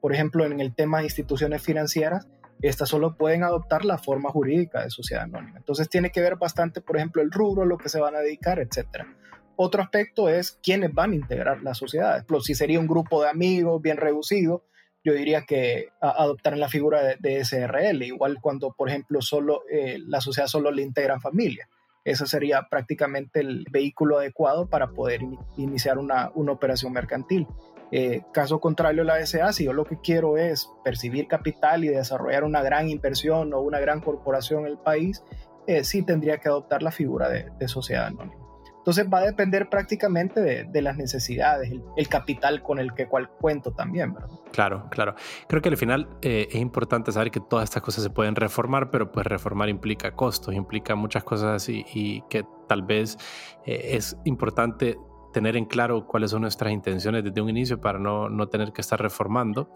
por 0.00 0.12
ejemplo, 0.12 0.44
en 0.44 0.58
el 0.58 0.74
tema 0.74 0.98
de 0.98 1.04
instituciones 1.04 1.62
financieras, 1.62 2.26
estas 2.60 2.88
solo 2.88 3.16
pueden 3.16 3.42
adoptar 3.42 3.84
la 3.84 3.98
forma 3.98 4.30
jurídica 4.30 4.82
de 4.82 4.90
sociedad 4.90 5.24
anónima. 5.24 5.58
Entonces 5.58 5.88
tiene 5.88 6.10
que 6.10 6.20
ver 6.20 6.36
bastante, 6.36 6.80
por 6.80 6.96
ejemplo, 6.96 7.22
el 7.22 7.30
rubro, 7.30 7.64
lo 7.64 7.78
que 7.78 7.88
se 7.88 8.00
van 8.00 8.14
a 8.14 8.20
dedicar, 8.20 8.58
etc. 8.58 9.06
Otro 9.56 9.82
aspecto 9.82 10.28
es 10.28 10.58
quiénes 10.62 10.92
van 10.94 11.12
a 11.12 11.16
integrar 11.16 11.62
la 11.62 11.74
sociedad. 11.74 12.24
Si 12.40 12.54
sería 12.54 12.80
un 12.80 12.86
grupo 12.86 13.22
de 13.22 13.28
amigos 13.28 13.82
bien 13.82 13.96
reducido, 13.96 14.64
yo 15.04 15.14
diría 15.14 15.42
que 15.42 15.88
adoptar 16.00 16.56
la 16.56 16.68
figura 16.68 17.16
de, 17.18 17.44
SRL, 17.44 18.02
igual 18.02 18.38
cuando, 18.40 18.72
por 18.72 18.88
ejemplo, 18.88 19.20
solo 19.20 19.62
eh, 19.70 19.98
la 20.06 20.20
sociedad 20.20 20.46
solo 20.46 20.70
le 20.70 20.82
integran 20.82 21.20
familia. 21.20 21.68
Ese 22.04 22.26
sería 22.26 22.68
prácticamente 22.68 23.40
el 23.40 23.64
vehículo 23.70 24.18
adecuado 24.18 24.68
para 24.68 24.90
poder 24.90 25.20
iniciar 25.56 25.98
una, 25.98 26.30
una 26.34 26.52
operación 26.52 26.92
mercantil. 26.92 27.46
Eh, 27.94 28.22
caso 28.32 28.58
contrario, 28.58 29.04
la 29.04 29.24
SA, 29.26 29.52
si 29.52 29.64
yo 29.64 29.74
lo 29.74 29.84
que 29.84 30.00
quiero 30.00 30.38
es 30.38 30.70
percibir 30.82 31.28
capital 31.28 31.84
y 31.84 31.88
desarrollar 31.88 32.42
una 32.42 32.62
gran 32.62 32.88
inversión 32.88 33.52
o 33.52 33.60
una 33.60 33.80
gran 33.80 34.00
corporación 34.00 34.60
en 34.60 34.68
el 34.68 34.78
país, 34.78 35.22
eh, 35.66 35.84
sí 35.84 36.02
tendría 36.02 36.38
que 36.38 36.48
adoptar 36.48 36.82
la 36.82 36.90
figura 36.90 37.28
de, 37.28 37.68
sociedad 37.68 38.06
anónima. 38.06 38.40
Entonces 38.78 39.06
va 39.12 39.18
a 39.18 39.26
depender 39.26 39.68
prácticamente 39.68 40.40
de, 40.40 40.82
las 40.82 40.96
necesidades, 40.96 41.70
el, 41.96 42.08
capital 42.08 42.62
con 42.62 42.80
el 42.80 42.94
que 42.94 43.06
cual 43.06 43.28
cuento 43.28 43.72
también, 43.72 44.14
¿verdad? 44.14 44.30
Claro, 44.52 44.88
claro. 44.90 45.14
Creo 45.46 45.60
que 45.60 45.68
al 45.68 45.76
final 45.76 46.08
eh, 46.22 46.48
es 46.50 46.56
importante 46.56 47.12
saber 47.12 47.30
que 47.30 47.40
todas 47.40 47.64
estas 47.64 47.82
cosas 47.82 48.02
se 48.02 48.10
pueden 48.10 48.34
reformar, 48.34 48.90
pero 48.90 49.12
pues 49.12 49.26
reformar 49.26 49.68
implica 49.68 50.16
costos, 50.16 50.54
implica 50.54 50.94
muchas 50.94 51.24
cosas 51.24 51.68
y, 51.68 51.84
y 51.94 52.22
que 52.30 52.44
tal 52.66 52.82
vez 52.82 53.18
es 53.66 54.16
importante 54.24 54.96
tener 55.32 55.56
en 55.56 55.64
claro 55.64 56.06
cuáles 56.06 56.30
son 56.30 56.42
nuestras 56.42 56.72
intenciones 56.72 57.24
desde 57.24 57.40
un 57.40 57.48
inicio 57.48 57.80
para 57.80 57.98
no, 57.98 58.28
no 58.28 58.48
tener 58.48 58.72
que 58.72 58.80
estar 58.80 59.00
reformando. 59.00 59.70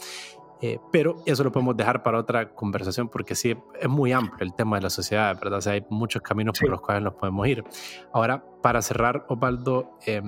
Eh, 0.62 0.78
pero 0.90 1.16
eso 1.26 1.44
lo 1.44 1.52
podemos 1.52 1.76
dejar 1.76 2.02
para 2.02 2.18
otra 2.18 2.54
conversación 2.54 3.08
porque 3.08 3.34
sí, 3.34 3.54
es 3.78 3.88
muy 3.88 4.12
amplio 4.12 4.46
el 4.46 4.54
tema 4.54 4.76
de 4.76 4.82
la 4.82 4.90
sociedad, 4.90 5.38
¿verdad? 5.38 5.58
O 5.58 5.60
sea, 5.60 5.74
hay 5.74 5.84
muchos 5.90 6.22
caminos 6.22 6.58
por 6.58 6.70
los 6.70 6.80
cuales 6.80 7.02
nos 7.02 7.14
podemos 7.14 7.46
ir. 7.46 7.62
Ahora, 8.12 8.42
para 8.62 8.80
cerrar, 8.80 9.26
Osvaldo, 9.28 9.98
eh, 10.06 10.22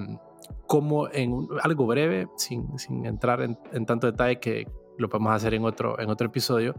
¿cómo 0.67 1.09
en 1.11 1.49
algo 1.63 1.87
breve, 1.87 2.29
sin, 2.37 2.79
sin 2.79 3.07
entrar 3.07 3.41
en, 3.41 3.59
en, 3.73 3.87
tanto 3.87 4.07
detalle 4.07 4.39
que 4.39 4.67
lo 4.99 5.09
podemos 5.09 5.33
hacer 5.33 5.55
en 5.55 5.65
otro, 5.65 5.99
en 5.99 6.11
otro 6.11 6.27
episodio, 6.27 6.75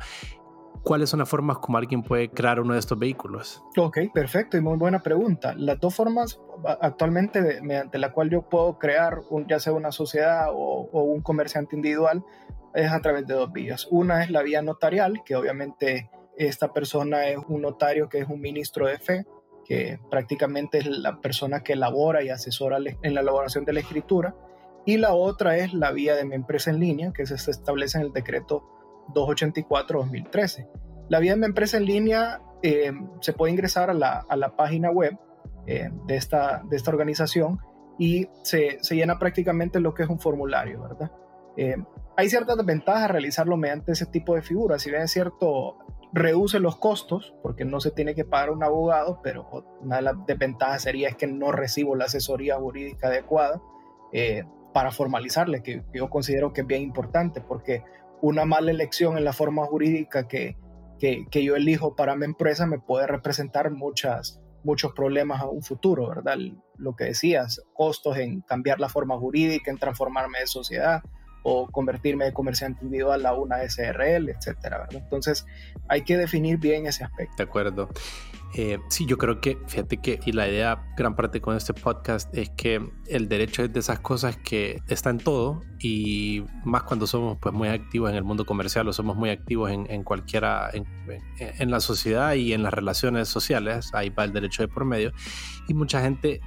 ¿Cuáles 0.84 1.10
son 1.10 1.20
las 1.20 1.30
formas 1.30 1.58
como 1.58 1.78
alguien 1.78 2.04
puede 2.04 2.30
crear 2.30 2.60
uno 2.60 2.74
de 2.74 2.80
estos 2.80 2.98
vehículos? 2.98 3.64
Ok, 3.78 3.98
perfecto 4.14 4.58
y 4.58 4.62
muy 4.62 4.78
buena 4.78 5.00
pregunta. 5.00 5.54
Las 5.56 5.80
dos 5.80 5.94
formas 5.94 6.40
actualmente 6.82 7.62
mediante 7.62 7.98
la 7.98 8.12
cual 8.12 8.30
yo 8.30 8.44
puedo 8.44 8.78
crear 8.80 9.20
un, 9.30 9.48
ya 9.48 9.60
sea 9.60 9.74
una 9.74 9.92
sociedad 9.92 10.48
o, 10.52 10.90
o, 10.92 11.04
un 11.04 11.22
comerciante 11.22 11.76
individual 11.76 12.24
es 12.74 12.92
a 12.92 13.02
través 13.02 13.28
de 13.28 13.34
dos 13.34 13.52
vías. 13.52 13.88
Una 13.92 14.24
es 14.24 14.30
la 14.30 14.42
vía 14.42 14.62
notarial, 14.62 15.22
que 15.26 15.36
obviamente 15.36 16.10
esta 16.38 16.72
persona 16.72 17.28
es 17.28 17.38
un 17.48 17.62
notario 17.62 18.08
que 18.08 18.20
es 18.20 18.30
un 18.30 18.40
ministro 18.40 18.88
de 18.88 18.98
fe, 18.98 19.26
que 19.66 20.00
prácticamente 20.10 20.78
es 20.80 20.86
la 20.86 21.20
persona 21.20 21.62
que 21.62 21.74
elabora 21.74 22.24
y 22.24 22.30
asesora 22.30 22.78
en 22.78 23.14
la 23.14 23.22
elaboración 23.22 23.66
de 23.66 23.74
la 23.74 23.82
escritura. 23.82 24.36
Y 24.86 24.98
la 24.98 25.14
otra 25.14 25.58
es 25.58 25.74
la 25.74 25.92
vía 25.92 26.16
de 26.16 26.26
mi 26.26 26.36
empresa 26.36 26.72
en 26.72 26.80
línea, 26.80 27.12
que 27.12 27.26
se 27.26 27.36
establece 27.36 27.98
en 27.98 28.06
el 28.06 28.14
decreto 28.14 28.79
284-2013. 29.14 30.68
La 31.10 31.20
de 31.20 31.36
mi 31.36 31.46
empresa 31.46 31.78
en 31.78 31.86
línea 31.86 32.42
eh, 32.62 32.92
se 33.22 33.34
puede 33.34 33.52
ingresar 33.54 33.90
a 33.90 33.94
la, 33.94 34.26
a 34.28 34.36
la 34.36 34.56
página 34.56 34.92
web 34.92 35.18
eh, 35.66 35.90
de, 36.06 36.16
esta, 36.16 36.62
de 36.70 36.76
esta 36.76 36.92
organización 36.92 37.60
y 37.98 38.28
se, 38.44 38.78
se, 38.82 38.96
llena 38.96 39.20
prácticamente 39.20 39.80
lo 39.80 39.94
que 39.94 40.04
es 40.04 40.10
un 40.10 40.20
formulario, 40.20 40.82
¿verdad? 40.82 41.12
Eh, 41.58 41.76
hay 42.16 42.30
ciertas 42.30 42.58
desventajas 42.58 43.12
realizarlo 43.12 43.58
mediante 43.58 43.92
ese 43.92 44.06
tipo 44.06 44.36
de 44.36 44.42
figuras. 44.42 44.82
Si 44.82 44.90
bien 44.90 45.04
es 45.04 45.12
cierto, 45.12 45.78
reduce 46.12 46.60
los 46.60 46.78
costos 46.78 47.34
porque 47.44 47.66
no 47.66 47.80
se 47.80 47.92
tiene 47.92 48.16
que 48.16 48.26
pagar 48.26 48.50
un 48.50 48.64
abogado, 48.64 49.20
pero 49.24 49.66
una 49.82 49.98
de 49.98 50.02
las 50.02 50.26
desventajas 50.26 50.82
sería 50.82 51.10
es 51.10 51.16
que 51.16 51.28
no 51.28 51.52
recibo 51.52 51.96
la 51.96 52.06
asesoría 52.06 52.58
jurídica 52.58 53.08
adecuada 53.08 53.62
eh, 54.12 54.44
para 54.74 54.92
formalizarle, 54.92 55.62
que 55.62 55.84
yo 55.94 56.10
considero 56.10 56.54
que 56.54 56.62
es 56.62 56.68
bien 56.68 56.82
importante 56.82 57.42
porque 57.42 57.84
una 58.22 58.46
mala 58.46 58.72
elección 58.72 59.18
en 59.18 59.24
la 59.24 59.34
forma 59.34 59.66
jurídica 59.66 60.28
que, 60.28 60.58
que, 61.00 61.26
que 61.30 61.44
yo 61.44 61.56
elijo 61.56 61.96
para 61.96 62.16
mi 62.16 62.26
empresa 62.26 62.66
me 62.66 62.80
puede 62.80 63.08
representar 63.08 63.72
muchas, 63.72 64.42
muchos 64.64 64.94
problemas 64.94 65.42
a 65.42 65.48
un 65.48 65.64
futuro, 65.64 66.10
¿verdad? 66.10 66.38
Lo 66.78 66.96
que 66.96 67.06
decías, 67.06 67.62
costos 67.74 68.18
en 68.18 68.42
cambiar 68.42 68.80
la 68.80 68.90
forma 68.90 69.18
jurídica, 69.18 69.72
en 69.72 69.78
transformarme 69.78 70.40
de 70.40 70.48
sociedad, 70.48 71.02
o 71.44 71.68
convertirme 71.68 72.26
de 72.26 72.34
comerciante 72.34 72.84
individual 72.84 73.26
a 73.26 73.34
una 73.34 73.58
SRL, 73.68 74.30
etcétera. 74.30 74.88
Entonces 74.92 75.46
hay 75.88 76.04
que 76.04 76.18
definir 76.18 76.58
bien 76.58 76.86
ese 76.86 77.04
aspecto. 77.04 77.36
De 77.38 77.44
acuerdo. 77.44 77.90
Eh, 78.56 78.80
sí, 78.90 79.06
yo 79.06 79.18
creo 79.18 79.40
que, 79.42 79.58
fíjate 79.68 79.98
que, 79.98 80.20
y 80.26 80.32
la 80.32 80.48
idea, 80.48 80.84
gran 80.98 81.16
parte 81.16 81.40
con 81.40 81.56
este 81.56 81.74
podcast, 81.74 82.36
es 82.36 82.50
que 82.50 82.82
el 83.08 83.30
derecho 83.30 83.64
es 83.64 83.72
de 83.72 83.80
esas 83.80 84.00
cosas 84.00 84.38
que 84.38 84.82
está 84.88 85.12
en 85.12 85.20
todo 85.20 85.62
y 85.80 86.44
más 86.66 86.84
cuando 86.84 87.06
somos 87.06 87.38
pues 87.40 87.54
muy 87.54 87.68
activos 87.68 88.10
en 88.10 88.16
el 88.16 88.24
mundo 88.24 88.46
comercial 88.46 88.88
o 88.88 88.94
somos 88.94 89.16
muy 89.16 89.30
activos 89.30 89.72
en, 89.72 89.86
en 89.90 90.04
cualquiera, 90.04 90.70
en, 90.74 90.88
en 91.38 91.72
la 91.72 91.80
sociedad 91.80 92.34
y 92.34 92.54
en 92.54 92.64
las 92.64 92.74
relaciones 92.74 93.28
sociales, 93.30 93.92
ahí 93.94 94.10
va 94.10 94.24
el 94.24 94.34
derecho 94.34 94.64
de 94.64 94.68
por 94.68 94.84
medio. 94.84 95.12
Y 95.68 95.76
mucha 95.76 96.02
gente 96.02 96.42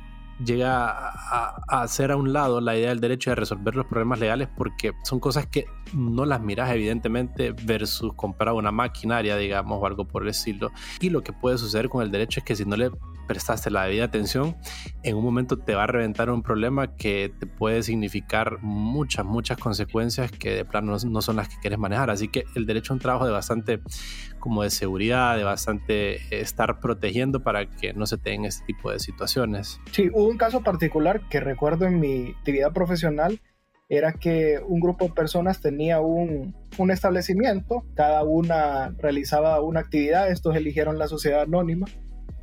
llega 0.44 0.88
a, 0.88 1.82
hacer 1.82 2.10
a 2.10 2.16
un 2.16 2.32
lado 2.32 2.60
la 2.60 2.76
idea 2.76 2.90
del 2.90 3.00
derecho 3.00 3.30
de 3.30 3.36
resolver 3.36 3.74
los 3.74 3.86
problemas 3.86 4.18
legales 4.18 4.48
porque 4.56 4.92
son 5.04 5.20
cosas 5.20 5.46
que 5.46 5.66
no 5.92 6.24
las 6.24 6.40
miras 6.40 6.70
evidentemente 6.70 7.52
versus 7.64 8.12
comprar 8.14 8.54
una 8.54 8.72
maquinaria, 8.72 9.36
digamos, 9.36 9.78
o 9.80 9.86
algo 9.86 10.06
por 10.06 10.22
el 10.22 10.28
estilo. 10.28 10.70
Y 11.00 11.10
lo 11.10 11.22
que 11.22 11.32
puede 11.32 11.58
suceder 11.58 11.88
con 11.88 12.02
el 12.02 12.10
derecho 12.10 12.40
es 12.40 12.44
que 12.44 12.56
si 12.56 12.64
no 12.64 12.76
le 12.76 12.90
prestaste 13.26 13.70
la 13.70 13.84
debida 13.84 14.04
atención, 14.04 14.56
en 15.02 15.16
un 15.16 15.24
momento 15.24 15.58
te 15.58 15.74
va 15.74 15.84
a 15.84 15.86
reventar 15.86 16.30
un 16.30 16.42
problema 16.42 16.96
que 16.96 17.32
te 17.38 17.46
puede 17.46 17.82
significar 17.82 18.58
muchas, 18.62 19.24
muchas 19.24 19.58
consecuencias 19.58 20.30
que 20.30 20.50
de 20.50 20.64
plano 20.64 20.96
no 21.04 21.22
son 21.22 21.36
las 21.36 21.48
que 21.48 21.56
quieres 21.60 21.78
manejar. 21.78 22.10
Así 22.10 22.28
que 22.28 22.44
el 22.54 22.66
derecho 22.66 22.92
es 22.92 22.96
un 22.96 23.00
trabajo 23.00 23.26
de 23.26 23.32
bastante 23.32 23.80
como 24.38 24.62
de 24.62 24.70
seguridad, 24.70 25.36
de 25.36 25.44
bastante 25.44 26.40
estar 26.40 26.80
protegiendo 26.80 27.42
para 27.42 27.66
que 27.66 27.92
no 27.92 28.06
se 28.06 28.18
tengan 28.18 28.46
este 28.46 28.64
tipo 28.66 28.90
de 28.90 28.98
situaciones. 28.98 29.80
Sí, 29.92 30.10
hubo 30.12 30.28
un 30.28 30.36
caso 30.36 30.62
particular 30.62 31.28
que 31.28 31.40
recuerdo 31.40 31.86
en 31.86 32.00
mi 32.00 32.30
actividad 32.30 32.72
profesional 32.72 33.40
era 33.88 34.14
que 34.14 34.58
un 34.66 34.80
grupo 34.80 35.04
de 35.04 35.12
personas 35.12 35.60
tenía 35.60 36.00
un, 36.00 36.56
un, 36.78 36.90
establecimiento, 36.90 37.84
cada 37.94 38.22
una 38.24 38.94
realizaba 38.98 39.60
una 39.60 39.80
actividad, 39.80 40.30
estos 40.30 40.56
eligieron 40.56 40.98
la 40.98 41.08
sociedad 41.08 41.42
anónima 41.42 41.86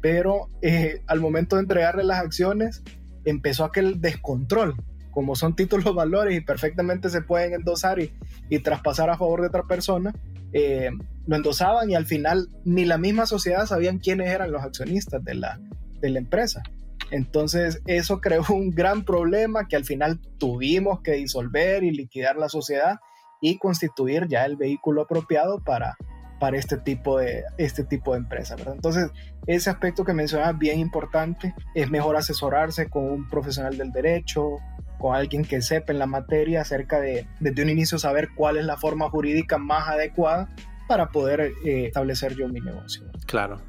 pero 0.01 0.49
eh, 0.61 1.01
al 1.07 1.19
momento 1.19 1.55
de 1.55 1.63
entregarle 1.63 2.03
las 2.03 2.19
acciones 2.19 2.83
empezó 3.25 3.63
aquel 3.63 4.01
descontrol. 4.01 4.75
Como 5.11 5.35
son 5.35 5.55
títulos 5.55 5.93
valores 5.95 6.37
y 6.37 6.41
perfectamente 6.41 7.09
se 7.09 7.21
pueden 7.21 7.53
endosar 7.53 7.99
y, 7.99 8.13
y 8.49 8.59
traspasar 8.59 9.09
a 9.09 9.17
favor 9.17 9.41
de 9.41 9.47
otra 9.47 9.63
persona, 9.63 10.13
eh, 10.53 10.89
lo 11.27 11.35
endosaban 11.35 11.89
y 11.89 11.95
al 11.95 12.05
final 12.05 12.49
ni 12.65 12.85
la 12.85 12.97
misma 12.97 13.25
sociedad 13.25 13.65
sabían 13.65 13.99
quiénes 13.99 14.29
eran 14.29 14.51
los 14.51 14.63
accionistas 14.63 15.23
de 15.23 15.35
la, 15.35 15.59
de 16.01 16.09
la 16.09 16.19
empresa. 16.19 16.63
Entonces 17.11 17.81
eso 17.85 18.19
creó 18.21 18.43
un 18.49 18.71
gran 18.71 19.05
problema 19.05 19.67
que 19.67 19.75
al 19.75 19.85
final 19.85 20.19
tuvimos 20.37 21.01
que 21.01 21.13
disolver 21.13 21.83
y 21.83 21.91
liquidar 21.91 22.37
la 22.37 22.49
sociedad 22.49 22.99
y 23.41 23.57
constituir 23.57 24.27
ya 24.27 24.45
el 24.45 24.57
vehículo 24.57 25.03
apropiado 25.03 25.63
para, 25.63 25.95
para 26.39 26.57
este 26.57 26.77
tipo 26.77 27.19
de, 27.19 27.43
este 27.57 27.83
tipo 27.83 28.13
de 28.13 28.19
empresa. 28.19 28.55
Entonces, 28.65 29.11
ese 29.45 29.69
aspecto 29.69 30.03
que 30.03 30.13
mencionaba 30.13 30.53
bien 30.53 30.79
importante. 30.79 31.53
Es 31.75 31.89
mejor 31.89 32.15
asesorarse 32.15 32.89
con 32.89 33.03
un 33.05 33.27
profesional 33.27 33.77
del 33.77 33.91
derecho, 33.91 34.57
con 34.97 35.15
alguien 35.15 35.43
que 35.43 35.61
sepa 35.61 35.91
en 35.91 35.99
la 35.99 36.05
materia 36.05 36.61
acerca 36.61 36.99
de, 36.99 37.27
desde 37.39 37.63
un 37.63 37.69
inicio, 37.69 37.99
saber 37.99 38.29
cuál 38.35 38.57
es 38.57 38.65
la 38.65 38.77
forma 38.77 39.09
jurídica 39.09 39.57
más 39.57 39.87
adecuada 39.87 40.49
para 40.87 41.09
poder 41.09 41.53
eh, 41.65 41.85
establecer 41.87 42.35
yo 42.35 42.47
mi 42.47 42.61
negocio. 42.61 43.03
Claro. 43.25 43.61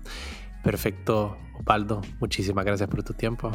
Perfecto, 0.62 1.36
Opaldo. 1.58 2.02
Muchísimas 2.20 2.64
gracias 2.64 2.88
por 2.88 3.02
tu 3.02 3.14
tiempo. 3.14 3.50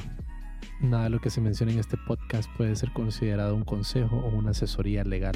Nada 0.82 1.06
de 1.06 1.10
lo 1.10 1.22
que 1.22 1.30
se 1.30 1.40
menciona 1.42 1.72
en 1.72 1.80
este 1.80 1.98
podcast 1.98 2.50
puede 2.58 2.76
ser 2.76 2.92
considerado 2.92 3.56
un 3.56 3.64
consejo 3.64 4.18
o 4.18 4.30
una 4.30 4.52
asesoría 4.52 5.04
legal 5.04 5.36